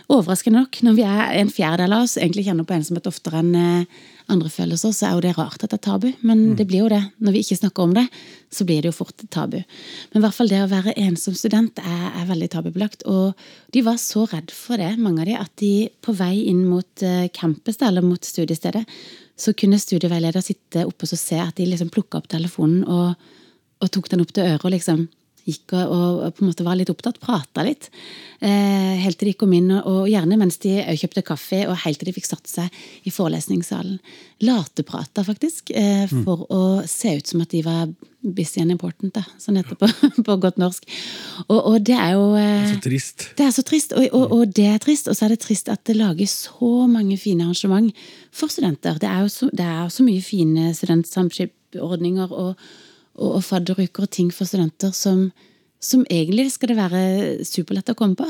[0.08, 3.56] Overraskende nok, når vi er en fjerdedel av oss egentlig kjenner på ensomhet oftere enn
[3.60, 6.08] eh, andre følelser, så er jo det rart at det er tabu.
[6.22, 7.02] Men det blir jo det.
[7.24, 8.06] Når vi ikke snakker om det,
[8.54, 9.60] så blir det jo fort tabu.
[10.12, 13.06] Men i hvert fall det å være ensom student er, er veldig tabubelagt.
[13.10, 13.34] Og
[13.76, 17.06] de var så redd for det, mange av de, at de på vei inn mot
[17.06, 18.86] eh, campus, eller mot studiestedet,
[19.40, 23.18] så kunne studieveileder sitte oppe og så se at de liksom plukka opp telefonen og,
[23.82, 25.08] og tok den opp til øret og liksom
[25.48, 27.90] gikk og, og på en måte var litt opptatt, prata litt.
[28.44, 31.78] Eh, helt til de kom inn, og, og gjerne mens de også kjøpte kaffe, og
[31.84, 34.00] helt til de fikk satt seg i forelesningssalen.
[34.44, 37.92] Lateprata, faktisk, eh, for å se ut som at de var
[38.24, 39.78] busy and important, da, heter det ja.
[39.80, 40.88] på, på godt norsk.
[41.48, 43.28] Og, og det er jo eh, Så trist.
[43.40, 45.12] det er så trist, og, og, og det er trist.
[45.12, 47.92] Og så er det trist at det lages så mange fine arrangement
[48.32, 49.00] for studenter.
[49.00, 52.56] Det er jo så, det er så mye fine studentsamskipordninger og,
[53.20, 55.28] og, og fadderuker og ting for studenter som,
[55.84, 57.04] som egentlig skal det være
[57.48, 58.28] superlett å komme på.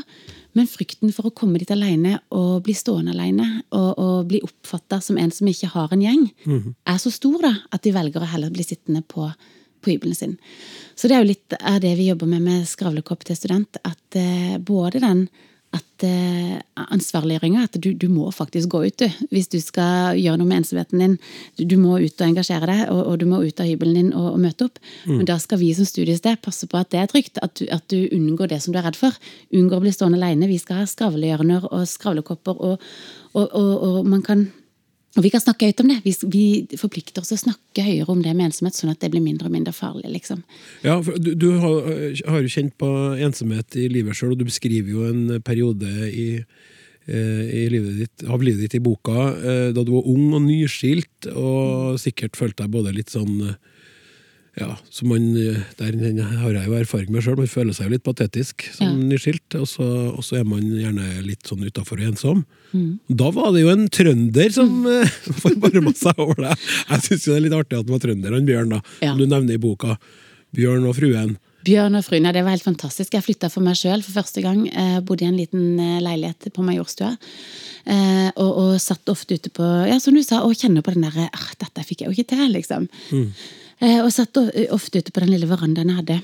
[0.58, 5.02] Men frykten for å komme dit alene og bli stående alene og, og bli oppfatta
[5.02, 6.28] som en som ikke har en gjeng,
[6.86, 9.32] er så stor da, at de velger å heller bli sittende på,
[9.82, 10.38] på hybelen sin.
[10.96, 13.82] Så det er jo litt av det vi jobber med med Skravlekopp til student.
[13.82, 15.26] At eh, både den
[15.74, 16.60] at eh,
[16.94, 19.26] ansvarliggjøringa, at du, du må faktisk gå ut, du.
[19.34, 21.16] Hvis du skal gjøre noe med ensomheten din.
[21.58, 24.12] Du, du må ut og engasjere deg, og, og du må ut av hybelen din
[24.14, 24.82] og, og møte opp.
[25.10, 27.42] Men da skal vi som studiested passe på at det er trygt.
[27.46, 29.18] At du, at du unngår det som du er redd for.
[29.54, 30.52] Unngår å bli stående alene.
[30.52, 32.92] Vi skal ha skravlehjørner og skravlekopper, og,
[33.34, 34.48] og man kan
[35.14, 36.00] og vi kan snakke høyt om det.
[36.02, 39.22] Vi, vi forplikter oss å snakke høyere om det med ensomhet, sånn at det blir
[39.22, 40.10] mindre og mindre farlig.
[40.10, 40.42] liksom.
[40.82, 41.92] Ja, du, du har,
[42.32, 42.90] har jo kjent på
[43.22, 46.28] ensomhet i livet sjøl, og du beskriver jo en periode i,
[47.06, 50.48] eh, i livet ditt, av livet ditt i boka eh, da du var ung og
[50.48, 53.54] nyskilt, og sikkert følte deg både litt sånn
[54.60, 55.96] ja, så man, eh, der
[56.44, 59.08] har jeg jo erfaring med sjøl, man føler seg jo litt patetisk som Ja.
[59.14, 62.44] nyskilt, og så, og så er man gjerne litt sånn utafor og ensom.
[63.10, 65.10] Da var det jo en trønder som mm.
[65.46, 66.68] forbarma seg over deg.
[66.90, 69.14] Jeg syns det er litt artig at det var trønder, han Bjørn, da, Ja.
[69.14, 69.98] som du nevner i boka.
[70.54, 71.36] Bjørn og fruen.
[71.66, 73.14] Bjørn og fruen, ja, det var helt fantastisk.
[73.16, 74.66] Jeg flytta for meg sjøl for første gang.
[74.68, 77.14] Jeg bodde i en liten eh, leilighet på Majorstua.
[77.88, 81.04] Eh, og, og satt ofte ute på Ja, som du sa, og kjenner på den
[81.08, 81.26] derre
[81.60, 82.86] Dette fikk jeg jo ikke til, liksom.
[83.16, 83.50] Eh,
[83.84, 84.38] og satt
[84.72, 86.22] ofte ute på den lille verandaen jeg hadde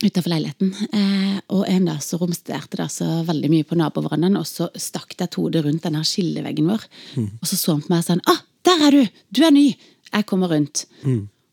[0.00, 0.70] utenfor leiligheten.
[0.96, 5.16] Eh, og en dag så romsterte det altså veldig mye på naboverandaen, og så stakk
[5.16, 6.86] det et hode rundt denne skilleveggen vår.
[7.40, 9.20] Og så så han på meg og sa han, ah, der er du!
[9.36, 9.68] Du er ny!
[10.10, 10.86] Jeg kommer rundt.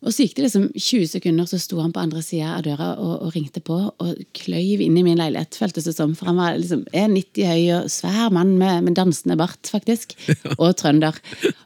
[0.05, 2.91] Og så gikk det liksom 20 sekunder, så sto han på andre sida av døra
[3.01, 6.13] og, og ringte på og kløyv inn i min leilighet, føltes det som.
[6.15, 10.13] For han var liksom 1,90 høy og svær mann med, med dansende bart, faktisk.
[10.61, 11.17] Og trønder.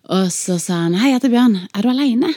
[0.10, 1.60] Og så sa han 'Hei, jeg heter Bjørn.
[1.76, 2.34] Er du aleine?'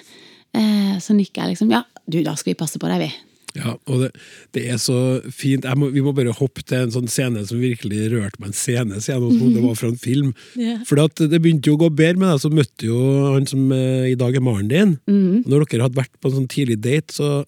[0.54, 1.70] Eh, så nikker jeg liksom.
[1.70, 3.14] 'Ja, du, da skal vi passe på deg, vi'.
[3.54, 4.08] Ja, og det,
[4.50, 5.62] det er så fint.
[5.78, 8.48] Må, vi må bare hoppe til en sånn scene som virkelig rørte meg.
[8.50, 10.32] En scene, scene som det var fra en film.
[10.58, 10.80] Yeah.
[10.86, 12.98] For det begynte jo å gå bedre med deg, så møtte jo
[13.34, 14.96] han som eh, i dag er mannen din.
[15.06, 15.44] Mm.
[15.46, 17.44] Når dere hadde vært på en sånn tidlig date, så,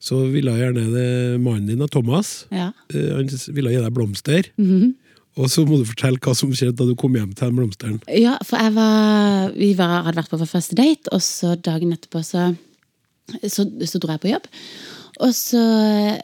[0.00, 1.08] så ville gjerne det,
[1.40, 2.72] mannen din, og Thomas, Ja.
[2.92, 4.52] eh, han ville gi deg blomster.
[5.40, 8.00] Og så må du fortelle hva som skjedde da du kom hjem til den blomsteren.
[8.12, 11.94] Ja, for jeg var, vi var, hadde vært på vår første date, og så dagen
[11.94, 12.50] etterpå så,
[13.40, 14.50] så, så dro jeg på jobb.
[15.22, 15.60] Og så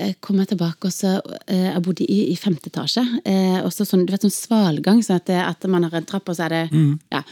[0.01, 1.15] eh, kom jeg tilbake, og så
[1.47, 3.05] eh, Jeg bodde i, i femte etasje.
[3.29, 6.29] Eh, og så sånn, du vet, sånn svalgang, sånn at, at man har en trapp,
[6.29, 6.63] og så er det
[7.15, 7.23] ja.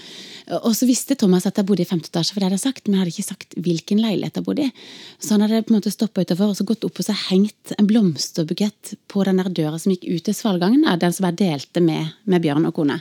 [0.63, 2.85] Og så visste Thomas at jeg bodde i femte etasje, for det hadde jeg sagt,
[2.87, 4.85] men jeg hadde ikke sagt hvilken leilighet jeg bodde i.
[5.19, 7.73] Så han hadde på en måte stoppa utafor og så gått opp og så hengt
[7.75, 10.87] en blomsterbukett på den der døra som gikk ut til svalgangen.
[11.03, 13.01] Den som jeg delte med, med Bjørn og kone.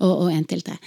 [0.00, 0.78] Og, og en til til.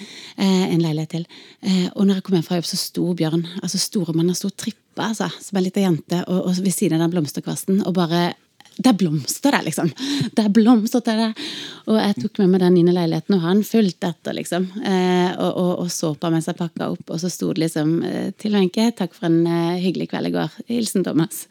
[0.41, 1.28] Eh, en leilighet til.
[1.61, 4.39] Eh, og når jeg kom hjem fra jobb, så sto Bjørn, altså store mann, han
[4.41, 4.80] sto og trippa,
[5.10, 8.32] altså, som en liten jente, og, og ved siden av den blomsterkvasten, og bare
[8.78, 9.41] der liksom!
[9.52, 9.91] det, liksom.
[10.36, 11.34] Der til det.
[11.88, 14.68] Og jeg tok med meg den inn i leiligheten, og han fulgte etter, liksom.
[14.80, 17.91] Eh, og, og, og så på mens jeg pakka opp, og så sto det liksom
[18.08, 20.56] eh, til Wenche, takk for en eh, hyggelig kveld i går.
[20.72, 21.43] Hilsen Thomas.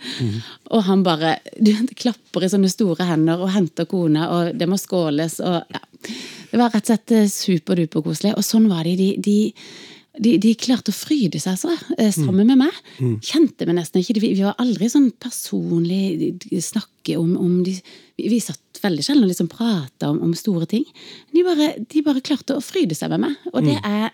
[0.71, 4.81] Og han bare du, klapper i sånne store hender og henter kona, og det må
[4.81, 5.87] skåles, og ja.
[6.51, 7.31] Det var rett og slett superduperkoselig.
[7.37, 8.31] superduper koselig.
[8.41, 8.97] Og sånn var de.
[8.97, 12.79] de, de de, de klarte å fryde seg så, eh, sammen med meg.
[13.23, 14.19] Kjente meg nesten ikke.
[14.19, 16.35] Vi, vi var aldri sånn personlig
[16.65, 17.77] snakke om, om de,
[18.19, 20.87] vi, vi satt veldig sjelden og liksom prata om, om store ting.
[21.35, 23.39] De bare, de bare klarte å fryde seg med meg.
[23.53, 24.11] Og det er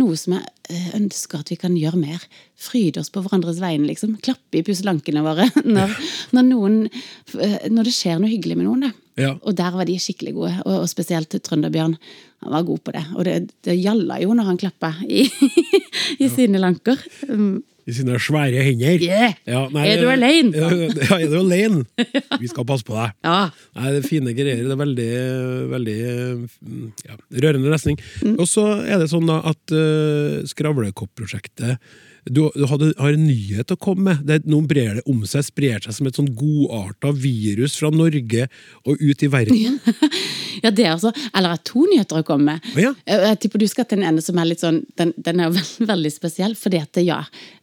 [0.00, 2.24] noe som jeg eh, ønsker at vi kan gjøre mer.
[2.60, 4.16] Fryde oss på hverandres vegne, liksom.
[4.22, 5.94] Klappe i pusselankene våre når,
[6.36, 6.80] når, noen,
[7.38, 8.90] eh, når det skjer noe hyggelig med noen.
[9.20, 9.34] Ja.
[9.42, 11.96] Og der var de skikkelig gode, og, og spesielt Trønderbjørn.
[12.40, 13.02] Han var god på det.
[13.16, 13.34] Og det,
[13.66, 15.26] det gjalla jo når han klappa i,
[16.24, 17.00] i sine lanker.
[17.28, 19.02] Um, I sine svære hender.
[19.02, 19.34] Yeah.
[19.48, 20.52] Ja, Er du alene?
[21.10, 21.84] Ja, er du alene?
[22.42, 23.16] Vi skal passe på deg.
[23.26, 23.50] ja.
[23.76, 24.62] Nei, det er fine greier.
[24.64, 25.10] Det er veldig,
[25.72, 25.98] veldig
[27.08, 28.00] ja, rørende lesning.
[28.24, 28.36] Mm.
[28.38, 31.76] Og så er det sånn da at uh, Skravlekopp-prosjektet
[32.24, 34.24] du, du hadde, har en nyhet å komme med.
[34.28, 38.46] Det, nå brer det om seg, sprer seg som et sånn godarta virus fra Norge
[38.84, 39.78] og ut i verden.
[40.64, 42.68] ja, det er altså Eller har to nyheter å komme med.
[42.80, 42.92] Ja.
[43.08, 45.48] Jeg, jeg tipper du skal til en ene som er litt sånn Den, den er
[45.50, 47.22] jo veldig, veldig spesiell, fordi at ja.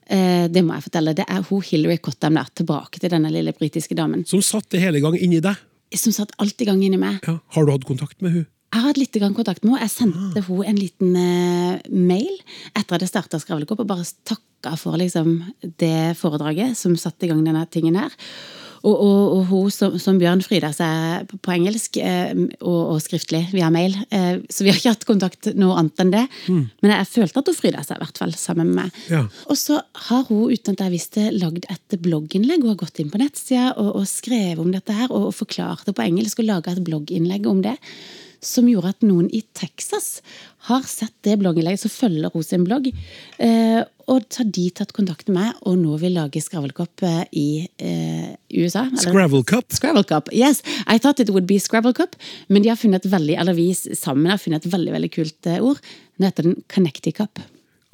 [0.10, 1.16] eh, Det må jeg fortelle.
[1.18, 4.26] Det er hun Hillary Cottam der, tilbake til denne lille britiske damen.
[4.30, 5.60] Som satte det hele gang inni deg.
[5.96, 7.22] Som satt alt i gang inni meg.
[7.28, 7.38] Ja.
[7.56, 8.48] Har du hatt kontakt med hun?
[8.68, 9.86] Jeg har hatt litt kontakt med henne.
[9.86, 12.34] Jeg sendte henne en liten eh, mail
[12.76, 15.40] etter at jeg starta Skravlekopp, og bare takka for liksom,
[15.80, 18.12] det foredraget som satte i gang denne tingen her.
[18.86, 23.00] Og, og, og hun som, som Bjørn fryder seg på, på engelsk eh, og, og
[23.02, 23.96] skriftlig via mail.
[24.14, 26.26] Eh, så vi har ikke hatt kontakt noe annet enn det.
[26.84, 29.02] Men jeg følte at hun fryda seg, i hvert fall, sammen med meg.
[29.12, 29.24] Ja.
[29.48, 32.68] Og så har hun uten at jeg visste, lagd et blogginnlegg.
[32.68, 35.98] Hun har gått inn på nettsida og, og skrevet om dette her, og, og det
[35.98, 37.78] på engelsk og laga et blogginnlegg om det.
[38.44, 40.22] Som gjorde at noen i Texas
[40.68, 42.90] har sett det blogginnlegget, så følger hun sin blogg.
[43.40, 47.24] Eh, og så har de tatt kontakt med meg, og nå vil lage Skravlekopp eh,
[47.36, 47.48] i
[47.84, 48.86] eh, USA.
[49.76, 50.32] Scrabble Cup?
[50.36, 50.64] Yes.
[50.88, 52.16] I thought it would be Cup,
[52.48, 55.64] men de har funnet veldig, eller vi sammen har funnet et veldig veldig kult eh,
[55.64, 55.80] ord.
[56.18, 57.40] Nå heter den Connecti Cup.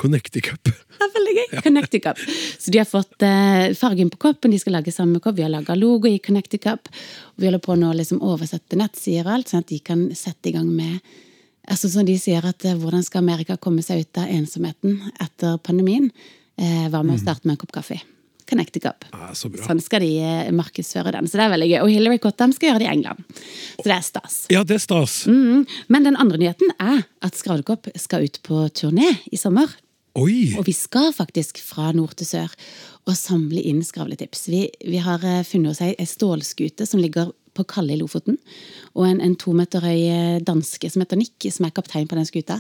[0.02, 0.64] Connecticup.
[0.64, 1.46] Det er veldig gøy.
[1.54, 2.02] Ja.
[2.04, 2.22] Cup.
[2.60, 5.38] Så de har fått eh, fargen på koppen, de skal lage samme kopp.
[5.38, 6.90] Vi har laga logo i ConnectiCup,
[7.34, 10.08] Og vi holder på nå å liksom oversette nettsider og alt, sånn at de kan
[10.18, 11.00] sette i gang med
[11.64, 15.62] altså Som de sier at eh, hvordan skal Amerika komme seg ut av ensomheten etter
[15.64, 16.10] pandemien?
[16.60, 18.02] Eh, hva med å starte med en kopp kaffe?
[18.50, 19.06] Connecti Cup.
[19.12, 19.64] Ja, så bra.
[19.66, 21.30] Sånn skal de eh, markedsføre den.
[21.30, 21.78] Så det er veldig gøy.
[21.86, 23.24] Og Hillary Cottam skal gjøre det i England.
[23.80, 24.36] Så det er stas.
[24.54, 25.16] Ja, det er stas.
[25.32, 25.64] Mm.
[25.94, 29.72] Men den andre nyheten er at Skravlekopp skal ut på turné i sommer.
[30.20, 30.54] Oi!
[30.60, 32.52] Og vi skal faktisk fra nord til sør
[33.10, 34.46] og samle inn skravletips.
[34.52, 38.38] Vi, vi har eh, funnet oss ei stålskute som ligger på Kalle i Lofoten.
[38.94, 42.18] Og en, en to meter høy eh, danske som heter Nick, som er kaptein på
[42.18, 42.60] den skuta.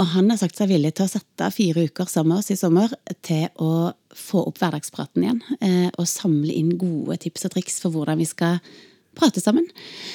[0.00, 2.58] Og han har sagt seg villig til å sette fire uker sammen med oss i
[2.60, 2.92] sommer
[3.26, 5.42] til å få opp hverdagspraten igjen.
[5.60, 8.60] Eh, og samle inn gode tips og triks for hvordan vi skal
[9.18, 9.68] prate sammen.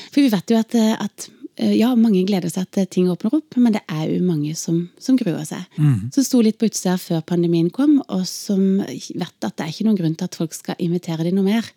[0.09, 3.57] For vi vet jo at, eh, at ja, mange gleder seg til ting åpner opp,
[3.61, 5.67] men det er jo mange som, som gruer seg.
[6.15, 9.85] Som sto litt på utsida før pandemien kom, og som vet at det er ikke
[9.89, 11.69] noen grunn til at folk skal invitere dem noe mer,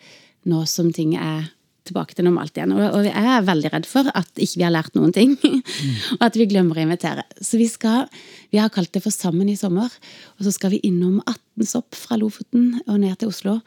[0.47, 1.51] nå som ting er
[1.87, 2.73] tilbake til normalt igjen.
[2.75, 5.37] Og, jeg er veldig redd for at ikke vi har lært noen ting,
[6.17, 7.27] og at vi glemmer å invitere.
[7.39, 8.09] Så vi skal,
[8.55, 9.93] vi har kalt det for Sammen i sommer,
[10.37, 13.59] og så skal vi innom 18 sopp fra Lofoten og ned til Oslo.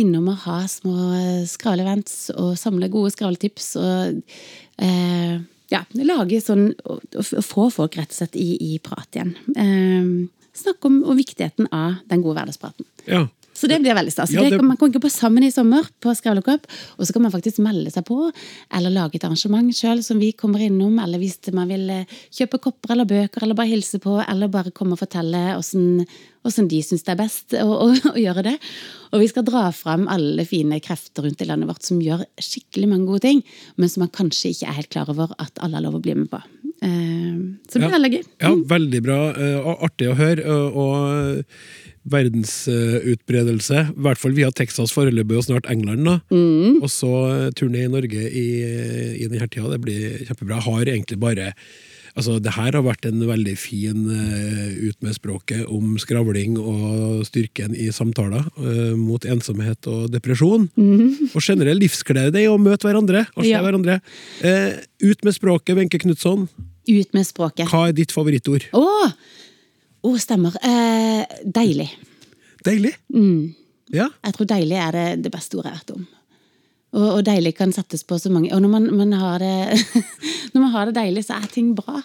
[0.00, 4.22] Innom å ha små eh, skravleevents og samle gode skravletips og
[4.82, 5.42] eh,
[5.72, 6.72] ja, lage sånn
[7.44, 9.34] få folk rett og slett i, i prat igjen.
[9.56, 10.10] Eh,
[10.54, 12.88] snakke om og viktigheten av den gode hverdagspraten.
[13.08, 13.26] Ja.
[13.54, 14.32] Så det blir veldig stas.
[14.34, 16.66] Ja, Det Man kan gå på Sammen i sommer på Skravlekopp,
[16.98, 18.32] og så kan man faktisk melde seg på,
[18.74, 22.58] eller lage et arrangement sjøl som vi kommer innom, eller hvis man vil eh, kjøpe
[22.60, 26.04] kopper eller bøker, eller bare hilse på, eller bare komme og fortelle åssen
[26.68, 28.56] de syns det er best å, å, å gjøre det.
[29.14, 32.88] Og vi skal dra fram alle fine krefter rundt i landet vårt som gjør skikkelig
[32.90, 33.40] mange gode ting,
[33.80, 36.14] men som man kanskje ikke er helt klar over at alle har lov å bli
[36.18, 36.42] med på.
[36.82, 37.38] Eh,
[37.70, 37.96] Så det blir Ja.
[37.96, 38.24] veldig gøy.
[38.42, 39.20] Ja, veldig bra.
[39.30, 40.44] eh, og artig å høre.
[40.74, 41.44] Og
[42.10, 46.04] verdensutbredelse, i hvert fall via Texas foreløpig, og snart England.
[46.04, 46.18] da.
[46.34, 46.82] Mm.
[46.82, 47.14] Og så
[47.56, 48.46] turné i Norge i,
[49.16, 49.72] i denne tida.
[49.72, 50.60] Det blir kjempebra.
[50.60, 51.52] Jeg har egentlig bare
[52.14, 57.24] Altså, det her har vært en veldig fin uh, ut med språket om skravling og
[57.26, 60.68] styrken i samtaler uh, mot ensomhet og depresjon.
[61.32, 63.50] Og generell livsglede i å møte hverandre og se.
[63.50, 63.64] Ja.
[63.66, 63.98] hverandre.
[64.44, 66.46] Uh, ut med språket, Wenche Knutson.
[66.84, 67.66] Ut med språket.
[67.72, 68.68] Hva er ditt favorittord?
[70.04, 70.10] Å!
[70.10, 70.56] oh, stemmer.
[70.60, 71.88] Eh, deilig.
[72.64, 72.92] Deilig.
[73.14, 73.54] Mm.
[73.94, 74.10] Ja.
[74.24, 76.04] Jeg tror deilig er det, det beste ordet jeg vet om.
[76.94, 79.80] Og, og deilig kan settes på så mange Og når man, man har det
[80.54, 81.98] Når man har det deilig, så er ting bra.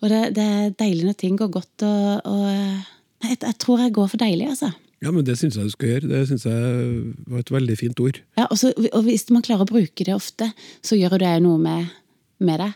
[0.00, 2.46] Og det, det er deilig når ting går godt og, og
[3.20, 4.70] jeg, jeg tror jeg går for deilig, altså.
[5.04, 6.08] Ja, men Det syns jeg du skal gjøre.
[6.08, 8.20] Det synes jeg var et veldig fint ord.
[8.38, 10.48] Ja, og, så, og hvis man klarer å bruke det ofte,
[10.80, 11.92] så gjør det noe med,
[12.40, 12.70] med det.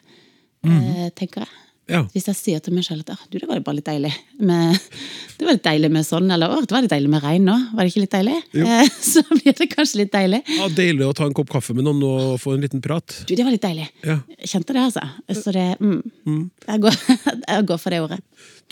[0.69, 1.64] eh, tenker jeg.
[1.91, 2.01] Ja.
[2.15, 4.13] Hvis jeg sier til meg selv at ah, du, det var jo bare litt deilig
[4.41, 4.79] med,
[5.39, 7.57] det var litt deilig med sånn, eller «Åh, det var litt deilig med regn nå,
[7.75, 8.39] var det ikke litt deilig?
[8.65, 10.41] Eh, så blir det kanskje litt deilig.
[10.57, 13.19] ja, Deilig å ta en kopp kaffe med noen og få en liten prat.
[13.29, 13.89] Du, det var litt deilig.
[14.07, 14.21] Ja.
[14.41, 15.05] Kjente det, altså.
[15.37, 17.01] Så det, mm, jeg, går,
[17.53, 18.23] jeg går for det ordet.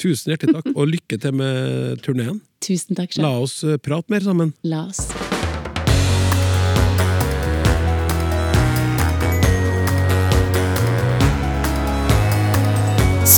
[0.01, 2.41] Tusen hjertelig takk, og lykke til med turneen.
[2.65, 4.57] Tusen takk La oss eh, prate mer sammen.
[4.65, 5.05] La oss.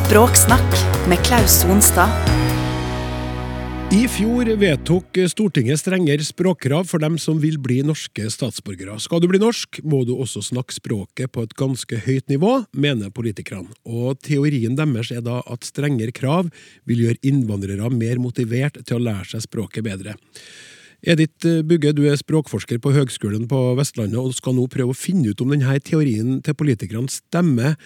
[0.04, 0.74] Språksnakk
[1.08, 2.10] med Klaus Sonstad.
[3.94, 8.98] I fjor vedtok Stortinget strengere språkkrav for dem som vil bli norske statsborgere.
[9.00, 13.14] Skal du bli norsk, må du også snakke språket på et ganske høyt nivå, mener
[13.16, 13.72] politikerne.
[13.88, 16.52] Og teorien deres er da at strengere krav
[16.84, 20.18] vil gjøre innvandrere mer motivert til å lære seg språket bedre.
[21.00, 25.32] Edith Bugge, du er språkforsker på Høgskolen på Vestlandet og skal nå prøve å finne
[25.32, 27.78] ut om denne teorien til politikerne stemmer.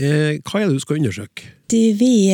[0.00, 1.50] Eh, hva er det du skal undersøke?
[1.70, 2.32] Du, vi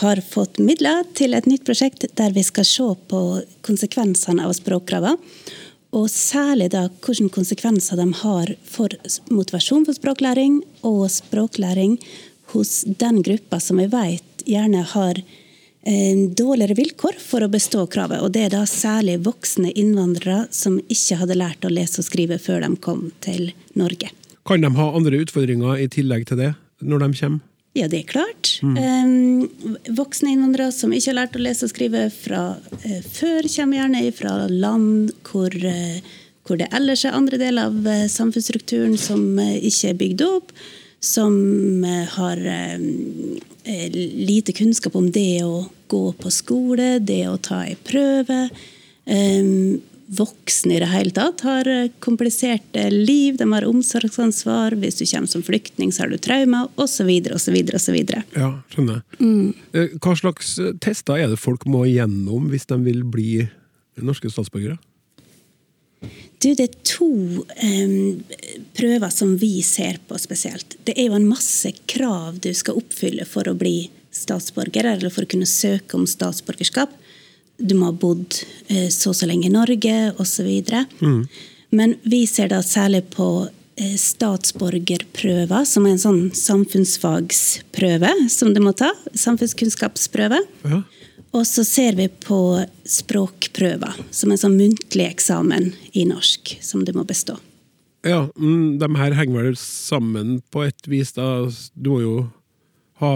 [0.00, 3.22] har fått midler til et nytt prosjekt der vi skal se på
[3.66, 5.18] konsekvensene av språkkravene.
[5.96, 8.92] Og særlig da hvilke konsekvenser de har for
[9.32, 11.96] motivasjon for språklæring og språklæring
[12.52, 15.22] hos den gruppa som vi vet gjerne har
[15.86, 18.20] dårligere vilkår for å bestå kravet.
[18.20, 22.40] Og det er da særlig voksne innvandrere som ikke hadde lært å lese og skrive
[22.42, 24.10] før de kom til Norge.
[24.46, 27.44] Kan de ha andre utfordringer i tillegg til det, når de kommer?
[27.76, 28.54] Ja, det er klart.
[28.64, 29.48] Mm.
[29.98, 34.12] voksne innvandrere som ikke har lært å lese og skrive fra eh, før, kommer gjerne
[34.16, 35.98] fra land hvor, eh,
[36.48, 40.56] hvor det ellers er andre deler av eh, samfunnsstrukturen som ikke er bygd opp.
[41.06, 42.40] Som har
[43.92, 48.38] lite kunnskap om det å gå på skole, det å ta en prøve.
[50.06, 54.76] Voksne i det hele tatt har eh, kompliserte liv, de har omsorgsansvar.
[54.78, 57.96] Hvis du kommer som flyktning, så har du traumer, osv., osv., osv.
[58.36, 59.02] Ja, skjønner.
[59.18, 59.54] Mm.
[59.98, 63.30] Hva slags eh, tester er det folk må gjennom hvis de vil bli
[63.98, 64.78] norske statsborgere?
[66.38, 67.08] Du, det er to
[67.42, 68.24] um,
[68.76, 70.76] prøver som vi ser på spesielt.
[70.84, 75.26] Det er jo en masse krav du skal oppfylle for å bli statsborger, eller for
[75.26, 76.92] å kunne søke om statsborgerskap.
[77.58, 78.38] Du må ha bodd
[78.68, 80.50] eh, så og så lenge i Norge, osv.
[81.76, 88.62] Men vi ser da særlig på eh, statsborgerprøver, som er en sånn samfunnsfagsprøve som du
[88.64, 88.92] må ta.
[89.14, 90.42] Samfunnskunnskapsprøve.
[90.68, 90.82] Ja.
[91.36, 92.38] Og så ser vi på
[92.88, 97.36] språkprøver, som en sånn muntlig eksamen i norsk, som du må bestå.
[98.06, 101.12] Ja, mm, de her henger vel sammen på et vis.
[101.16, 101.48] da.
[101.74, 102.14] Du må jo
[103.00, 103.10] ha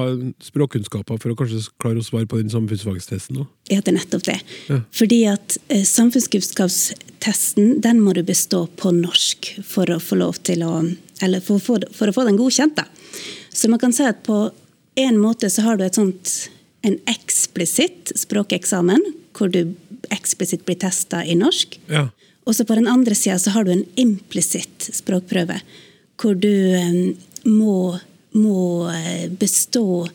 [0.44, 3.46] språkkunnskaper for å kanskje klare å svare på den samfunnsfagstesten òg.
[3.72, 4.38] Ja, det er nettopp det.
[4.68, 4.80] Ja.
[4.92, 10.64] Fordi at eh, samfunnskunnskapstesten den må du bestå på norsk for å få lov til
[10.66, 10.74] å
[11.22, 12.84] Eller for, få- for å få den godkjent, da.
[13.52, 14.50] Så man kan si at på
[14.96, 16.48] en måte så har du et sånt
[16.82, 19.02] en eksplisitt språkeksamen,
[19.36, 19.74] hvor du
[20.08, 21.76] eksplisitt blir testa i norsk.
[21.92, 22.06] Ja.
[22.48, 25.60] Og så på den andre sida så har du en implisitt språkprøve,
[26.16, 27.12] hvor du eh,
[27.44, 27.98] må,
[28.36, 30.06] må eh, bestå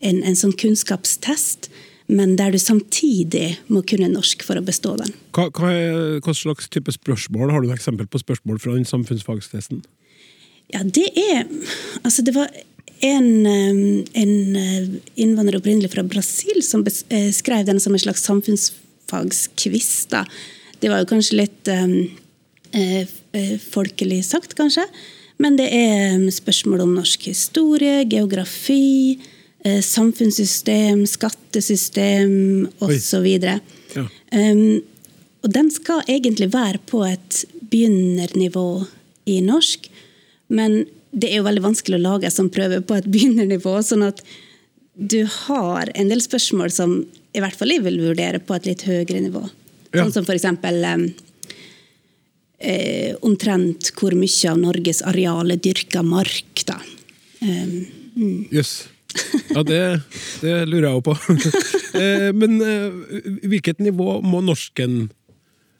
[0.00, 1.70] en, en sånn kunnskapstest,
[2.06, 5.10] men der du samtidig må kunne norsk for å bestå den.
[5.34, 7.50] Hva, hva, er, hva slags type spørsmål?
[7.50, 9.82] Har du et eksempel på spørsmål fra den samfunnsfagstesten?
[10.74, 11.44] Ja, det er
[12.02, 12.50] Altså, det var
[13.04, 14.88] en, eh, en eh,
[15.20, 20.06] innvandrer opprinnelig fra Brasil som skrev den som en slags samfunnsfagskviss.
[20.80, 23.06] Det var jo kanskje litt eh,
[23.70, 24.86] folkelig sagt, kanskje.
[25.42, 29.18] Men det er eh, spørsmål om norsk historie, geografi,
[29.64, 33.26] eh, samfunnssystem, skattesystem osv.
[33.36, 34.06] Ja.
[34.32, 34.80] Um,
[35.44, 38.86] og den skal egentlig være på et begynnernivå
[39.30, 39.90] i norsk,
[40.48, 40.84] men
[41.16, 43.76] det er jo veldig vanskelig å lage en sånn prøve på et begynnernivå.
[43.84, 44.24] sånn at
[44.96, 46.98] du har en del spørsmål som
[47.36, 49.42] i hvert fall jeg vil vurdere på et litt høyere nivå.
[49.92, 50.06] Ja.
[50.06, 51.06] Sånn som eksempel um,
[52.58, 56.78] eh, omtrent hvor mye av Norges areal er dyrka mark, da.
[57.40, 58.86] Um, yes.
[59.54, 59.80] Ja, det,
[60.42, 61.16] det lurer jeg òg på.
[61.96, 62.92] Eh, Men eh,
[63.48, 65.06] hvilket nivå må norsken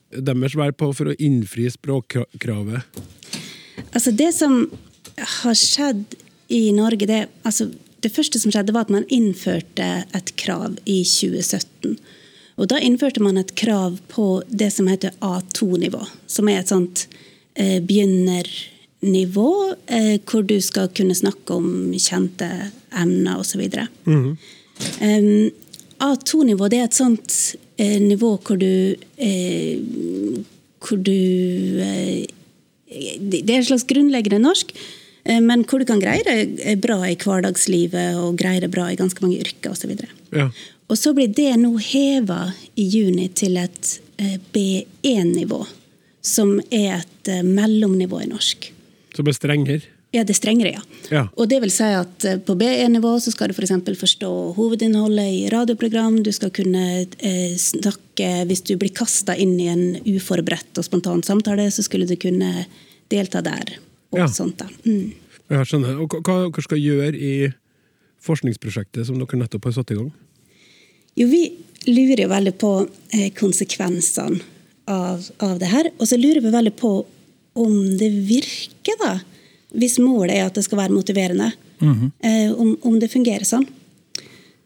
[0.09, 2.87] deres være på for å innfri språkkravet?
[3.91, 4.63] Altså Det som
[5.43, 6.17] har skjedd
[6.49, 7.69] i Norge Det, altså,
[8.01, 11.99] det første som skjedde, var at man innførte et krav i 2017.
[12.57, 16.01] Og Da innførte man et krav på det som heter A2-nivå.
[16.27, 17.07] Som er et sånt
[17.55, 19.51] eh, begynernivå,
[19.87, 22.49] eh, hvor du skal kunne snakke om kjente
[22.97, 23.61] emner osv.
[24.05, 24.37] Mm
[25.01, 25.51] -hmm.
[25.99, 29.81] A2-nivå det er et sånt eh, nivå hvor du eh,
[30.81, 32.27] hvor du eh,
[33.19, 34.71] Det er et slags grunnleggende norsk,
[35.25, 38.99] eh, men hvor du kan greie det bra i hverdagslivet og greie det bra i
[38.99, 39.97] ganske mange yrker osv.
[40.33, 40.51] Ja.
[40.87, 45.65] Og så blir det nå heva i juni til et eh, B1-nivå,
[46.23, 48.71] som er et eh, mellomnivå i norsk.
[49.11, 49.81] Så det blir strengere?
[50.15, 50.83] Ja, det er strengere, ja.
[51.11, 51.23] Ja.
[51.35, 53.75] Og det vil si at eh, på B1-nivå så skal du f.eks.
[53.89, 56.21] For forstå hovedinnholdet i radioprogram.
[56.25, 61.25] Du skal kunne eh, snakke Hvis du blir kasta inn i en uforberedt og spontan
[61.27, 62.67] samtale, så skulle du kunne
[63.13, 63.77] delta der.
[64.15, 64.29] Og Ja.
[64.31, 64.71] sånt da.
[64.87, 65.13] Mm.
[65.51, 65.99] Jeg skjønner.
[66.01, 67.35] Og hva hva skal dere gjøre i
[68.27, 70.13] forskningsprosjektet som dere nettopp har satt i gang?
[71.17, 71.43] Jo, vi
[71.87, 72.73] lurer jo veldig på
[73.15, 74.41] eh, konsekvensene
[74.91, 75.91] av, av det her.
[75.99, 76.93] Og så lurer vi veldig på
[77.57, 79.15] om det virker, da.
[79.77, 81.53] Hvis målet er at det skal være motiverende.
[82.25, 83.67] eh, om, om det fungerer sånn.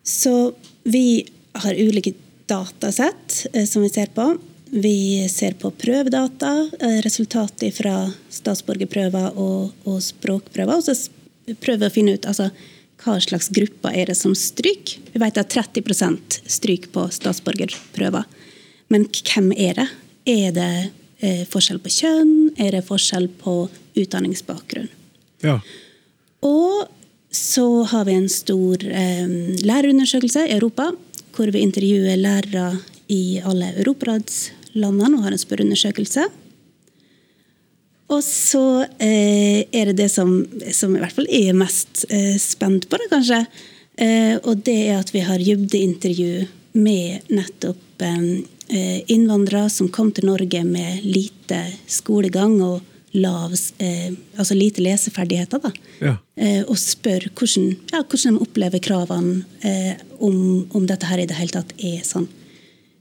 [0.06, 0.52] Så
[0.86, 1.24] vi
[1.58, 2.12] har ulike
[2.50, 4.32] datasett eh, som vi ser på.
[4.70, 6.52] Vi ser på prøvedata,
[7.02, 10.78] resultatet fra statsborgerprøver og, og språkprøver.
[10.78, 12.50] Og så prøver vi å finne ut altså,
[13.00, 15.00] hva slags grupper er det som stryker.
[15.12, 18.24] Vi vet at 30% stryker på statsborgerprøver.
[18.92, 19.88] Men hvem er det?
[20.28, 20.72] Er det
[21.24, 22.34] eh, forskjell på kjønn?
[22.60, 23.62] Er det forskjell på
[23.98, 24.90] utdanningsbakgrunn?
[25.44, 25.58] Ja.
[26.44, 26.88] Og
[27.30, 29.28] så har vi en stor eh,
[29.64, 30.90] lærerundersøkelse i Europa,
[31.36, 32.80] hvor vi intervjuer lærere
[33.10, 36.26] i alle Europaradslandene og har en spørreundersøkelse.
[38.10, 40.32] Og så eh, er det det som,
[40.74, 43.44] som i hvert fall jeg er mest eh, spent på, da, kanskje.
[44.00, 46.46] Eh, og det er at vi har dybdeintervju
[46.80, 52.80] med nettopp eh, innvandrere som kom til Norge med lite skolegang og
[53.12, 55.62] lav, eh, altså lite leseferdigheter.
[55.62, 55.72] da.
[56.00, 56.16] Ja.
[56.36, 61.26] Eh, og spør hvordan, ja, hvordan de opplever kravene, eh, om, om dette her i
[61.26, 62.28] det hele tatt er sånn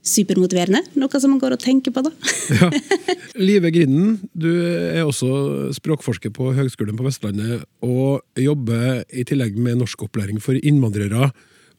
[0.06, 0.80] supermotiverende.
[0.98, 2.12] Noe som man går og tenker på, da.
[2.56, 2.70] Ja.
[3.48, 9.80] Live Grinden, du er også språkforsker på Høgskolen på Vestlandet og jobber i tillegg med
[9.82, 11.30] norskopplæring for innvandrere.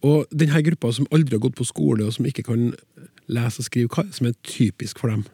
[0.06, 2.72] Og denne gruppa som aldri har gått på skole og som ikke kan
[3.32, 5.26] lese og skrive, hva som er typisk for dem?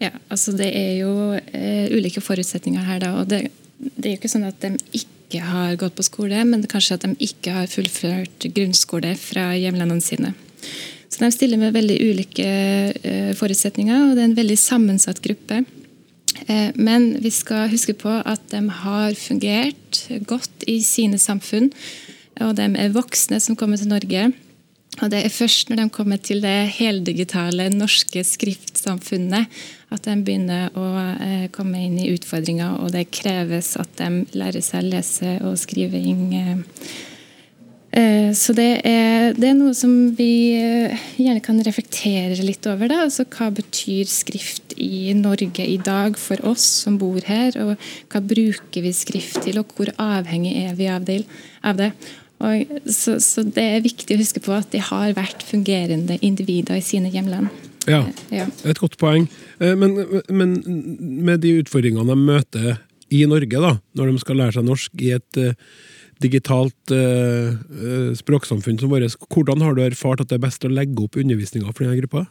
[0.00, 3.14] Ja, altså det er jo eh, ulike forutsetninger her, da.
[3.20, 3.48] Og det,
[3.78, 6.98] det er jo ikke sånn at de ikke har gått på skole, men er kanskje
[6.98, 10.34] at de ikke har fullført grunnskole fra hjemlandene sine.
[11.08, 12.48] Så de stiller med veldig ulike
[13.02, 15.62] eh, forutsetninger, og det er en veldig sammensatt gruppe.
[16.46, 21.72] Eh, men vi skal huske på at de har fungert godt i sine samfunn.
[22.44, 24.28] Og de er voksne som kommer til Norge.
[24.98, 29.60] Og det er først når de kommer til det heldigitale norske skriftsamfunnet
[29.94, 34.64] at de begynner å eh, komme inn i utfordringer, og det kreves at de lærer
[34.64, 36.24] seg å lese og skriving.
[36.36, 36.58] Eh.
[37.98, 42.90] Eh, så det er, det er noe som vi eh, gjerne kan reflektere litt over.
[42.92, 43.00] Da.
[43.08, 47.56] Altså, hva betyr skrift i Norge i dag for oss som bor her?
[47.64, 47.74] Og
[48.12, 51.24] hva bruker vi skrift til, og hvor avhengig er vi av det?
[52.38, 56.78] Og, så, så det er viktig å huske på at de har vært fungerende individer
[56.78, 57.50] i sine hjemland.
[57.88, 58.44] Ja, Ja.
[58.68, 59.26] et godt poeng.
[59.58, 59.96] Eh, Men,
[60.28, 60.54] men
[61.24, 62.76] med de utfordringene de møter
[63.10, 65.54] i Norge, da, når de skal lære seg norsk i et eh,
[66.22, 70.72] digitalt eh, eh, språksamfunn som vårt, hvordan har du erfart at det er best å
[70.72, 72.26] legge opp undervisninga for denne gruppa?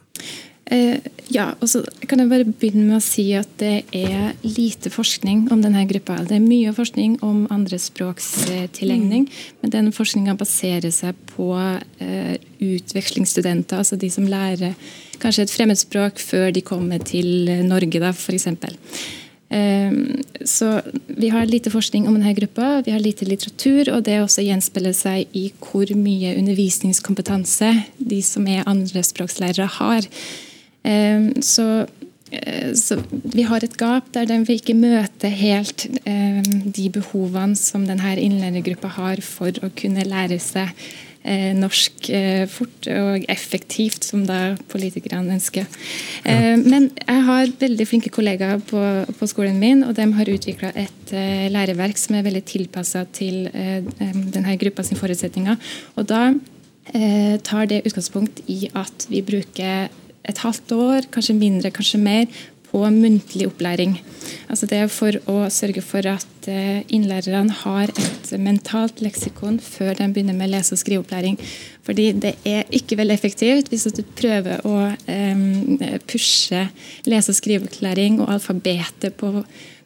[0.70, 1.00] Eh,
[1.32, 1.80] ja, og så
[2.10, 6.18] kan jeg bare begynne med å si at det er lite forskning om denne gruppa.
[6.28, 9.28] Det er mye forskning om andrespråkstilegning,
[9.62, 14.76] men den forskninga baserer seg på eh, utvekslingsstudenter, altså de som lærer
[15.22, 18.50] kanskje et fremmedspråk før de kommer til Norge, f.eks.
[19.50, 19.92] Eh,
[20.44, 24.44] Så vi har lite forskning om denne gruppa, vi har lite litteratur, og det også
[24.44, 30.06] gjenspeiler seg i hvor mye undervisningskompetanse de som er andrespråkslærere, har.
[30.84, 31.86] Eh, Så,
[32.30, 37.86] eh, så vi har et gap der de ikke møter helt eh, de behovene som
[37.86, 40.68] denne innlærergruppa har for å kunne lære seg
[41.58, 45.66] norsk eh, fort og effektivt, som da politikerne ønsker.
[46.24, 48.82] Eh, men jeg har veldig flinke kollegaer på,
[49.18, 53.48] på skolen min, og de har utvikla et eh, læreverk som er veldig tilpassa til
[53.52, 55.58] eh, denne gruppa sin forutsetninger.
[55.96, 56.28] Og da
[56.94, 59.88] eh, tar det utgangspunkt i at vi bruker
[60.28, 62.26] et halvt år, kanskje mindre, kanskje mer,
[62.70, 63.98] på muntlig opplæring.
[64.48, 69.94] Altså det er for å sørge for at eh, innlærerne har et mentalt leksikon før
[69.98, 71.38] de begynner med lese- og skriveopplæring.
[71.86, 74.76] Fordi det er ikke veldig effektivt hvis du prøver å
[75.08, 76.68] eh, pushe
[77.08, 79.32] lese- og skriveopplæring og alfabetet på,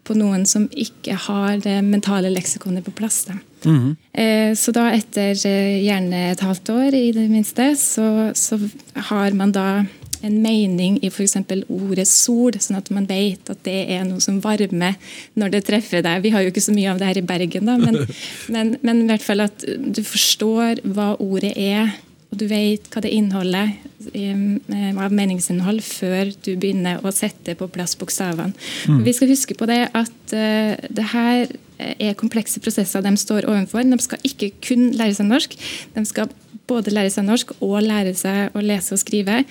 [0.03, 3.24] på, noen som ikke har det mentale leksikonet på plass.
[3.30, 3.39] Da.
[3.64, 4.55] Mm -hmm.
[4.55, 8.59] så da etter gjerne et halvt år i det minste, så, så
[8.95, 9.85] har man da
[10.23, 11.37] en mening i f.eks.
[11.66, 14.97] ordet sol, sånn at man vet at det er noe som varmer
[15.39, 16.23] når det treffer deg.
[16.25, 18.03] Vi har jo ikke så mye av det her i Bergen, da, men,
[18.55, 21.93] men, men i hvert fall at du forstår hva ordet er.
[22.33, 23.75] Og du vet hva det inneholder
[24.16, 28.57] eh, av meningsinnhold før du begynner å sette på plass bokstavene.
[28.89, 29.03] Mm.
[29.05, 31.53] Vi skal huske på det at uh, det her
[31.83, 33.85] er komplekse prosesser de står overfor.
[33.85, 35.59] De skal ikke kun lære seg norsk,
[35.93, 36.33] de skal
[36.70, 39.43] både lære seg norsk og lære seg å lese og skrive.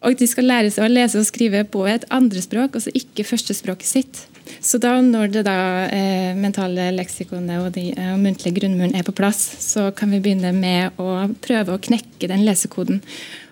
[0.00, 3.88] Og de skal lære seg å lese og skrive på et andrespråk, altså ikke førstespråket
[3.88, 4.20] sitt.
[4.64, 5.56] Så da når det da
[5.92, 10.22] eh, mentale leksikonet og, de, eh, og muntlige grunnmuren er på plass, så kan vi
[10.24, 13.02] begynne med å prøve å knekke den lesekoden.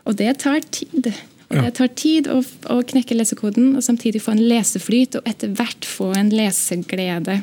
[0.09, 1.11] Og det tar tid.
[1.49, 2.41] Og det tar tid å,
[2.73, 7.39] å, knekke lesekoden, og samtidig få en leseflyt, og etter hvert få en leseglede.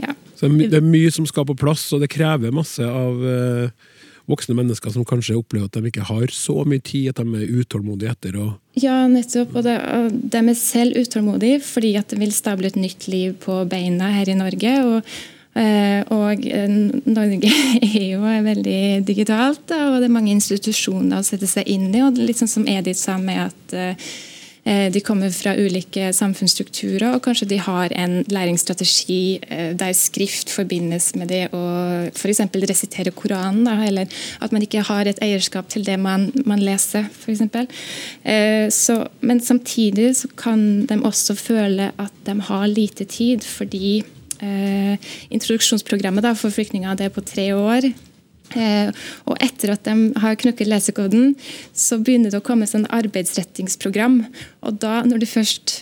[0.00, 0.14] Ja.
[0.36, 3.88] Så det er mye som skal på plass, og det krever masse av uh
[4.30, 7.58] voksne mennesker som kanskje opplever at de ikke har så mye tid, at de er
[7.60, 8.46] utålmodige etter å
[8.78, 9.56] Ja, nettopp.
[9.58, 14.12] Og, de er selv utålmodige fordi at de vil stable et nytt liv på beina
[14.14, 14.74] her i Norge.
[14.86, 15.12] og
[15.58, 16.76] eh, og eh,
[17.10, 17.52] Norge
[17.90, 22.04] er jo veldig digitalt, og det er mange institusjoner å sette seg inn i.
[22.06, 23.94] og Litt sånn som Edith sa med at Eh,
[24.92, 31.14] de kommer fra ulike samfunnsstrukturer, og kanskje de har en læringsstrategi eh, der skrift forbindes
[31.16, 31.62] med det å
[32.10, 32.42] f.eks.
[32.68, 37.42] resitere Koranen, eller at man ikke har et eierskap til det man, man leser, f.eks.
[38.24, 38.68] Eh,
[39.20, 44.02] men samtidig kan de også føle at de har lite tid, fordi
[44.44, 47.90] eh, introduksjonsprogrammet for flyktninger er på tre år.
[48.56, 48.90] Eh,
[49.30, 51.34] og etter at de har knukket lesekoden,
[51.76, 54.22] så begynner det å komme sånn arbeidsrettingsprogram.
[54.66, 55.80] Og da, når du først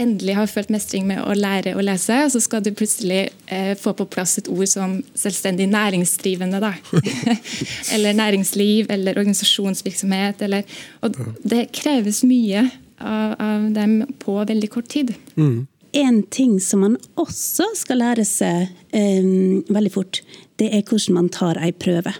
[0.00, 3.92] endelig har følt mestring med å lære å lese, så skal du plutselig eh, få
[3.96, 6.62] på plass et ord som selvstendig næringsdrivende.
[6.62, 6.72] Da.
[7.94, 10.42] eller næringsliv, eller organisasjonsvirksomhet.
[10.46, 12.66] Eller, og det kreves mye
[12.98, 15.14] av, av, dem på veldig kort tid.
[15.36, 15.66] Mm.
[16.02, 19.32] En ting som man også skal lære seg eh,
[19.68, 20.22] veldig fort,
[20.62, 22.14] det er hvordan man tar ei prøve.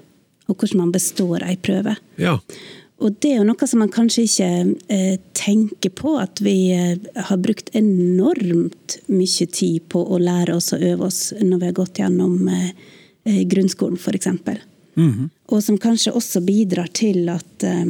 [0.50, 1.94] Og hvordan man består ei prøve.
[2.20, 2.38] Ja.
[3.02, 4.48] Og det er jo noe som man kanskje ikke
[4.94, 10.70] eh, tenker på, at vi eh, har brukt enormt mye tid på å lære oss
[10.76, 12.68] og øve oss når vi har gått gjennom eh,
[13.26, 14.26] eh grunnskolen, f.eks.
[14.26, 15.28] Mm -hmm.
[15.48, 17.86] Og som kanskje også bidrar til at, eh,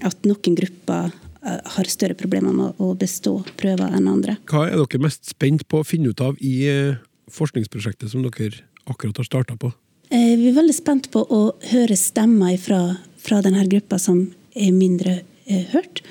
[0.00, 1.12] at noen grupper
[1.46, 4.36] eh, har større problemer med å bestå prøver enn andre.
[4.46, 6.94] Hva er dere mest spent på å finne ut av i
[7.30, 9.72] forskningsprosjektet som dere akkurat har starta på?
[10.10, 11.42] Eh, vi er veldig spent på å
[11.72, 12.80] høre stemmer fra,
[13.20, 16.02] fra denne gruppa som er mindre eh, hørt.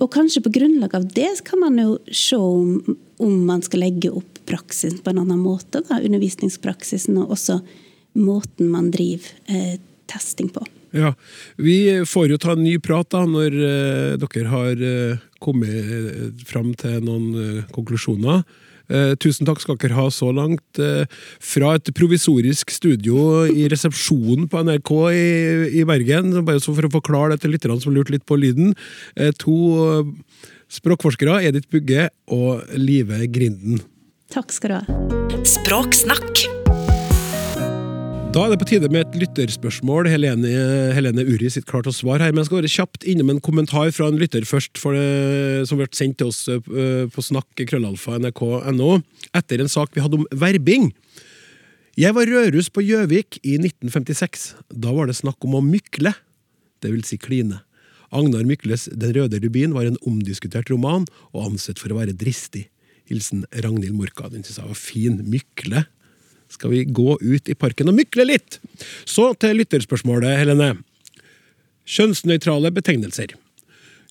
[0.00, 4.12] Og kanskje på grunnlag av det kan man jo se om, om man skal legge
[4.12, 5.82] opp praksisen på en annen måte.
[5.88, 7.60] Da, undervisningspraksisen og også
[8.18, 9.76] måten man driver eh,
[10.10, 10.64] testing på.
[10.92, 11.14] Ja,
[11.56, 16.26] Vi får jo ta en ny prat da, når eh, dere har eh, kommet eh,
[16.48, 18.42] fram til noen konklusjoner.
[18.90, 20.64] Eh, tusen takk skal dere ha så langt.
[20.78, 21.04] Eh,
[21.42, 25.26] fra et provisorisk studio i resepsjonen på NRK i,
[25.82, 28.74] i Bergen, bare for å forklare det til lytterne som lurte litt på lyden.
[29.16, 30.02] Eh, to
[30.72, 33.82] språkforskere, Edith Bugge og Live Grinden.
[34.32, 35.42] Takk skal du ha.
[35.44, 36.61] Språksnakk
[38.32, 40.06] da er det på tide med et lytterspørsmål.
[40.08, 40.48] Helene,
[40.96, 43.42] Helene Uri sitter klar til å svare her, men jeg skal være kjapt innom en
[43.44, 48.16] kommentar fra en lytter først, det, som ble sendt til oss eh, på snakk krøllalfa
[48.22, 48.94] nrk.no
[49.36, 50.88] etter en sak vi hadde om verbing.
[52.00, 54.48] Jeg var rødruss på Gjøvik i 1956.
[54.80, 56.14] Da var det snakk om å mykle,
[56.80, 57.60] det vil si kline.
[58.16, 61.04] Agnar Mykles Den røde rubin var en omdiskutert roman,
[61.36, 62.70] og ansett for å være dristig.
[63.12, 64.32] Hilsen Ragnhild Morka.
[64.32, 65.20] Den synes jeg var fin.
[65.28, 65.84] Mykle
[66.54, 68.58] skal vi gå ut i parken og mykle litt.
[69.04, 70.74] Så til lytterspørsmålet, Helene.
[71.88, 73.34] Kjønnsnøytrale betegnelser.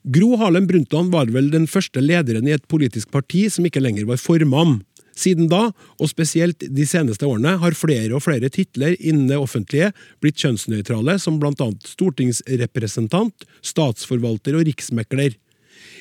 [0.01, 4.07] Gro Harlem Brundtland var vel den første lederen i et politisk parti som ikke lenger
[4.09, 4.79] var formann.
[5.17, 5.67] Siden da,
[5.99, 9.91] og spesielt de seneste årene, har flere og flere titler innen det offentlige
[10.23, 15.35] blitt kjønnsnøytrale, som blant annet stortingsrepresentant, statsforvalter og riksmekler.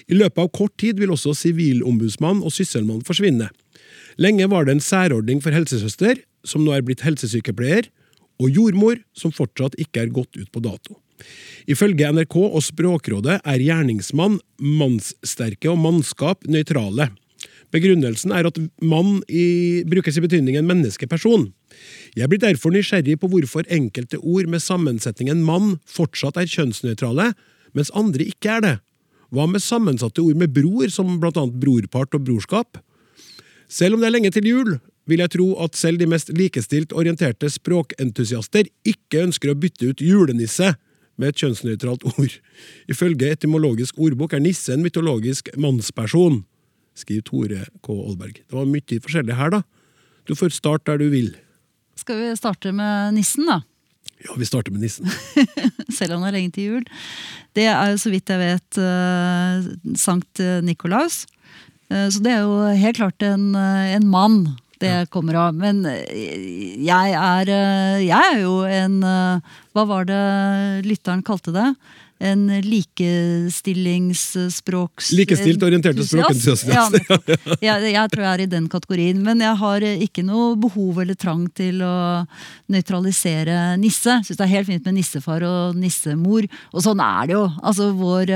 [0.08, 3.50] I løpet av kort tid vil også sivilombudsmann og sysselmann forsvinne.
[4.20, 7.90] Lenge var det en særordning for helsesøster, som nå er blitt helsesykepleier,
[8.40, 10.96] og jordmor, som fortsatt ikke er gått ut på dato.
[11.68, 17.10] Ifølge NRK og Språkrådet er gjerningsmann, mannssterke og mannskap nøytrale.
[17.70, 21.50] Begrunnelsen er at mann i, brukes i betydningen menneskeperson.
[22.18, 27.30] Jeg blir derfor nysgjerrig på hvorfor enkelte ord med sammensetningen mann fortsatt er kjønnsnøytrale,
[27.76, 28.76] mens andre ikke er det.
[29.30, 32.80] Hva med sammensatte ord med bror, som blant annet brorpart og brorskap?
[33.70, 34.72] Selv om det er lenge til jul,
[35.08, 40.04] vil jeg tro at selv de mest likestilt orienterte språkentusiaster ikke ønsker å bytte ut
[40.04, 40.74] julenisse
[41.20, 42.36] med et kjønnsnøytralt ord.
[42.90, 46.42] Ifølge etymologisk ordbok er nisse en mytologisk mannsperson,
[46.96, 47.96] skriver Tore K.
[47.96, 48.42] Aalberg.
[48.44, 49.62] Det var mye forskjellig her, da.
[50.28, 51.34] Du får starte der du vil.
[51.98, 53.60] Skal vi starte med nissen, da?
[54.20, 55.08] Ja, vi starter med nissen.
[55.98, 56.88] Selv om det er lenge til jul.
[57.56, 59.68] Det er jo så vidt jeg vet eh,
[59.98, 61.22] Sankt Nikolaus.
[61.90, 64.42] Eh, så det er jo helt klart en, eh, en mann
[64.80, 65.56] det kommer av.
[65.56, 70.22] Men eh, jeg er, eh, jeg er jo en eh, Hva var det
[70.88, 71.68] lytteren kalte det?
[72.20, 75.16] En likestillingsspråks...
[75.16, 76.68] Likestilt orienterte språkentusiaster.
[76.74, 76.90] Ja,
[77.64, 79.22] jeg, jeg tror jeg er i den kategorien.
[79.24, 82.28] Men jeg har ikke noe behov eller trang til å
[82.68, 84.20] nøytralisere nisse.
[84.26, 86.44] Syns det er helt fint med nissefar og nissemor.
[86.74, 87.48] Og sånn er det jo.
[87.64, 88.28] Altså, vår,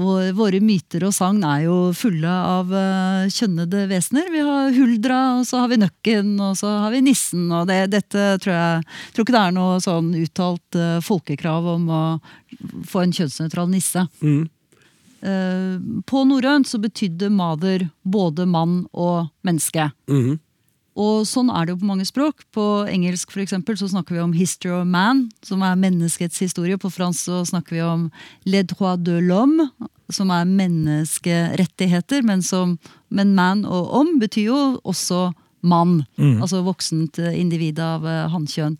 [0.00, 4.32] vår, våre myter og sagn er jo fulle av uh, kjønnede vesener.
[4.32, 7.52] Vi har huldra, og så har vi nøkken, og så har vi nissen.
[7.52, 8.80] Og det, dette tror jeg
[9.12, 12.02] tror ikke det er noe sånn uttalt folkekrav om å
[12.88, 14.06] få en kjønnsnøytral nisse.
[14.20, 14.44] Mm.
[15.24, 19.90] Uh, på norrønt så betydde mader både mann og menneske.
[20.10, 20.40] Mhm.
[20.94, 22.44] Og sånn er det jo på mange språk.
[22.54, 26.78] På engelsk for eksempel, så snakker vi om 'history of man', som er menneskets historie.
[26.78, 28.10] På fransk så snakker vi om
[28.46, 29.70] 'les droits de l'homme',
[30.10, 32.22] som er menneskerettigheter.
[32.22, 32.78] Men, som,
[33.10, 35.32] men 'man' og 'om' betyr jo også
[35.62, 36.04] mann.
[36.16, 36.40] Mm.
[36.42, 38.78] Altså voksent eh, individ av eh, hannkjønn.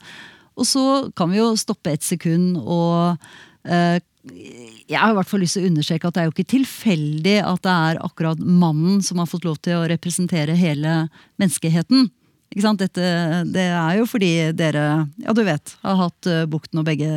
[0.56, 3.26] Og så kan vi jo stoppe et sekund og eh,
[3.64, 7.36] jeg har i hvert fall lyst til å understreke at det er jo ikke tilfeldig
[7.44, 11.06] at det er akkurat mannen som har fått lov til å representere hele
[11.40, 12.08] menneskeheten.
[12.54, 13.06] Dette,
[13.50, 17.08] det er jo fordi dere, ja du vet, har hatt eh, bukten og begge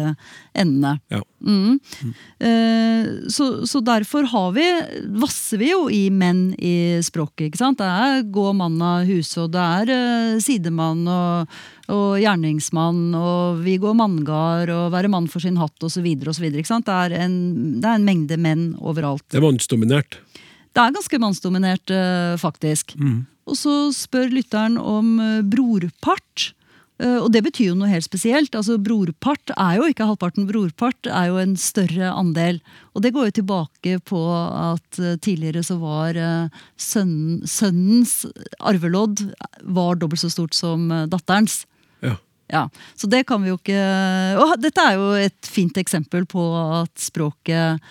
[0.57, 0.97] endene.
[1.14, 1.22] Ja.
[1.45, 1.77] Mm.
[2.41, 4.65] Eh, så, så derfor har vi,
[5.22, 7.47] vasser vi jo i menn i språket.
[7.51, 7.77] ikke sant?
[7.77, 11.55] Det er gå mann av huse, og det er eh, sidemann og,
[11.93, 16.09] og gjerningsmann, og vi går manngard, og være mann for sin hatt osv.
[16.18, 16.65] Det,
[16.97, 17.39] er en,
[17.77, 19.27] det er en mengde menn overalt.
[19.30, 20.22] Det er mannsdominert.
[20.73, 21.97] Det er ganske mannsdominert,
[22.41, 22.97] faktisk.
[22.97, 23.36] faktisk.
[23.48, 26.52] Og så spør lytteren om eh, brorpart.
[26.99, 28.56] Eh, Og det betyr jo noe helt spesielt.
[28.57, 30.48] Altså Brorpart er jo ikke halvparten.
[30.49, 32.60] Brorpart er jo en større andel.
[32.94, 36.18] Og det går jo tilbake på at eh, tidligere så var
[36.82, 38.19] sønnen, sønnens
[38.60, 39.28] arvelodd
[39.64, 41.64] var dobbelt så stort som datterens.
[42.03, 42.18] Ja.
[42.48, 42.61] Ja,
[42.95, 43.80] så det kan vi jo ikke
[44.40, 46.40] Og dette er jo et fint eksempel på
[46.80, 47.84] at språket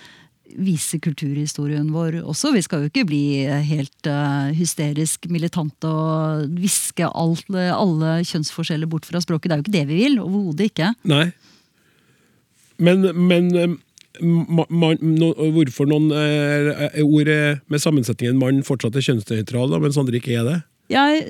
[0.57, 2.53] viser kulturhistorien vår også.
[2.55, 3.25] Vi skal jo ikke bli
[3.69, 9.51] helt eh, hysterisk militante og viske alt, alle kjønnsforskjeller bort fra språket.
[9.51, 10.21] Det er jo ikke det vi vil.
[10.23, 10.93] Overhodet ikke.
[11.09, 11.27] Nei.
[12.83, 13.75] Men, men eh,
[14.21, 20.21] man, no, hvorfor noen eh, ord eh, med sammensetningen mann fortsatt er kjønnsnøytral, mens andre
[20.21, 20.59] ikke er det?
[20.87, 21.23] Jeg,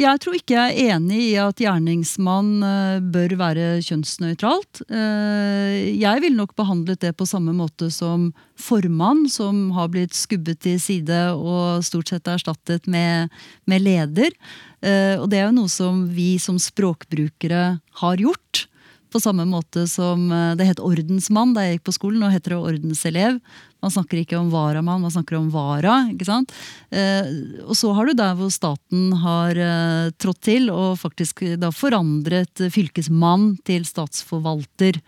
[0.00, 4.80] jeg tror ikke jeg er enig i at gjerningsmann eh, bør være kjønnsnøytralt.
[4.88, 10.62] Eh, Jeg ville nok behandlet det på samme måte som formann, som har blitt skubbet
[10.64, 13.28] til side og stort sett erstattet med,
[13.68, 14.32] med leder.
[14.80, 17.64] Eh, Og det er jo noe som vi som språkbrukere
[18.00, 18.66] har gjort.
[19.12, 22.22] På samme måte som eh, det het ordensmann da jeg gikk på skolen.
[22.24, 23.36] Nå heter det ordenselev.
[23.82, 26.06] Man snakker ikke om varamann, man snakker om vara.
[26.12, 26.52] ikke sant?
[26.94, 27.28] Eh,
[27.66, 32.62] og så har du der hvor staten har eh, trådt til og faktisk da forandret
[32.72, 35.00] fylkesmann til statsforvalter.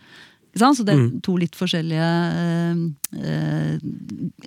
[0.55, 1.21] Så det er Mm.
[1.27, 2.09] to litt forskjellige
[3.19, 3.79] eh,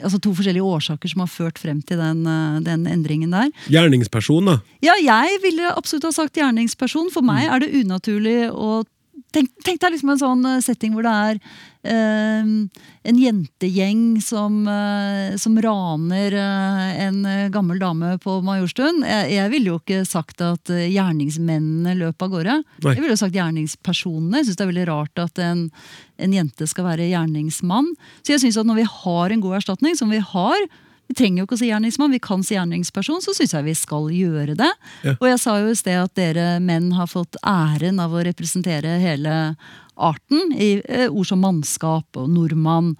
[0.03, 2.23] altså to forskjellige årsaker som har ført frem til den,
[2.63, 3.49] den endringen der.
[3.67, 4.57] Gjerningsperson, da.
[4.83, 7.11] Ja, jeg ville absolutt ha sagt gjerningsperson.
[7.11, 8.85] For meg er det unaturlig å
[9.35, 11.39] Tenk, tenk deg liksom en sånn eh, setting hvor det er
[11.91, 12.47] eh,
[13.11, 19.03] en jentegjeng som, eh, som raner eh, en eh, gammel dame på Majorstuen.
[19.03, 22.57] Jeg, jeg ville jo ikke sagt at eh, gjerningsmennene løp av gårde.
[22.63, 22.95] Nei.
[22.95, 24.39] Jeg ville jo sagt gjerningspersonene.
[24.39, 25.67] Jeg syns det er veldig rart at en,
[26.23, 27.93] en jente skal være gjerningsmann.
[28.23, 30.69] Så jeg synes at når vi har en god erstatning, som vi har,
[31.07, 33.75] vi trenger jo ikke å si gjerningsmann, vi kan si gjerningsperson, så syns jeg vi
[33.77, 34.69] skal gjøre det.
[35.07, 35.15] Ja.
[35.15, 38.97] Og jeg sa jo i sted at dere menn har fått æren av å representere
[38.99, 39.37] hele
[39.95, 42.93] arten i eh, ord som mannskap og nordmann.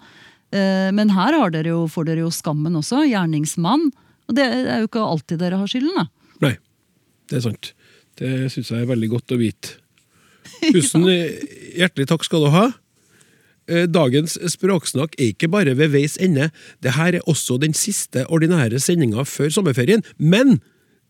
[0.50, 3.90] Eh, men her har dere jo, får dere jo skammen også, gjerningsmann.
[4.28, 6.08] Og det er jo ikke alltid dere har skylden, da.
[6.46, 6.54] Nei,
[7.28, 7.72] det er sant.
[8.18, 9.78] Det syns jeg er veldig godt å vite.
[10.72, 11.04] Tusen
[11.78, 12.68] hjertelig takk skal du ha.
[13.68, 16.50] Eh, dagens språksnakk er ikke bare ved veis ende.
[16.82, 20.02] Dette er også den siste ordinære sendinga før sommerferien.
[20.18, 20.58] Men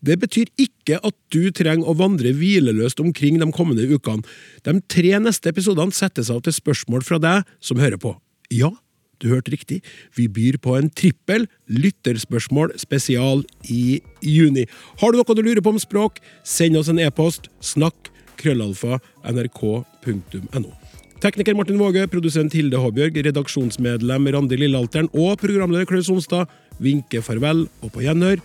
[0.05, 4.23] det betyr ikke at du trenger å vandre hvileløst omkring de kommende ukene.
[4.63, 8.13] De tre neste episodene settes av til spørsmål fra deg som hører på.
[8.53, 8.71] Ja,
[9.19, 9.81] du hørte riktig.
[10.15, 14.65] Vi byr på en trippel lytterspørsmål spesial i juni.
[15.01, 17.51] Har du noe du lurer på om språk, send oss en e-post.
[17.59, 20.71] Snakk krøllalfa nrk.no.
[21.19, 26.47] Tekniker Martin Våge, produsent Hilde Håbjørg, redaksjonsmedlem Randi Lillealteren og programleder Klaus Onstad
[26.79, 28.39] vinker farvel og på gjenhør.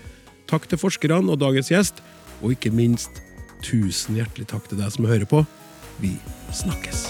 [0.51, 2.03] Takk til forskerne og dagens gjest,
[2.43, 3.23] og ikke minst
[3.63, 5.45] tusen hjertelig takk til deg som hører på.
[6.03, 6.17] Vi
[6.51, 7.05] snakkes.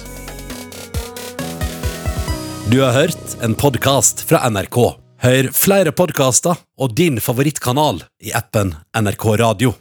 [2.69, 4.78] Du har hørt en podkast fra NRK.
[5.24, 9.73] Hør flere podkaster og din favorittkanal i appen NRK Radio.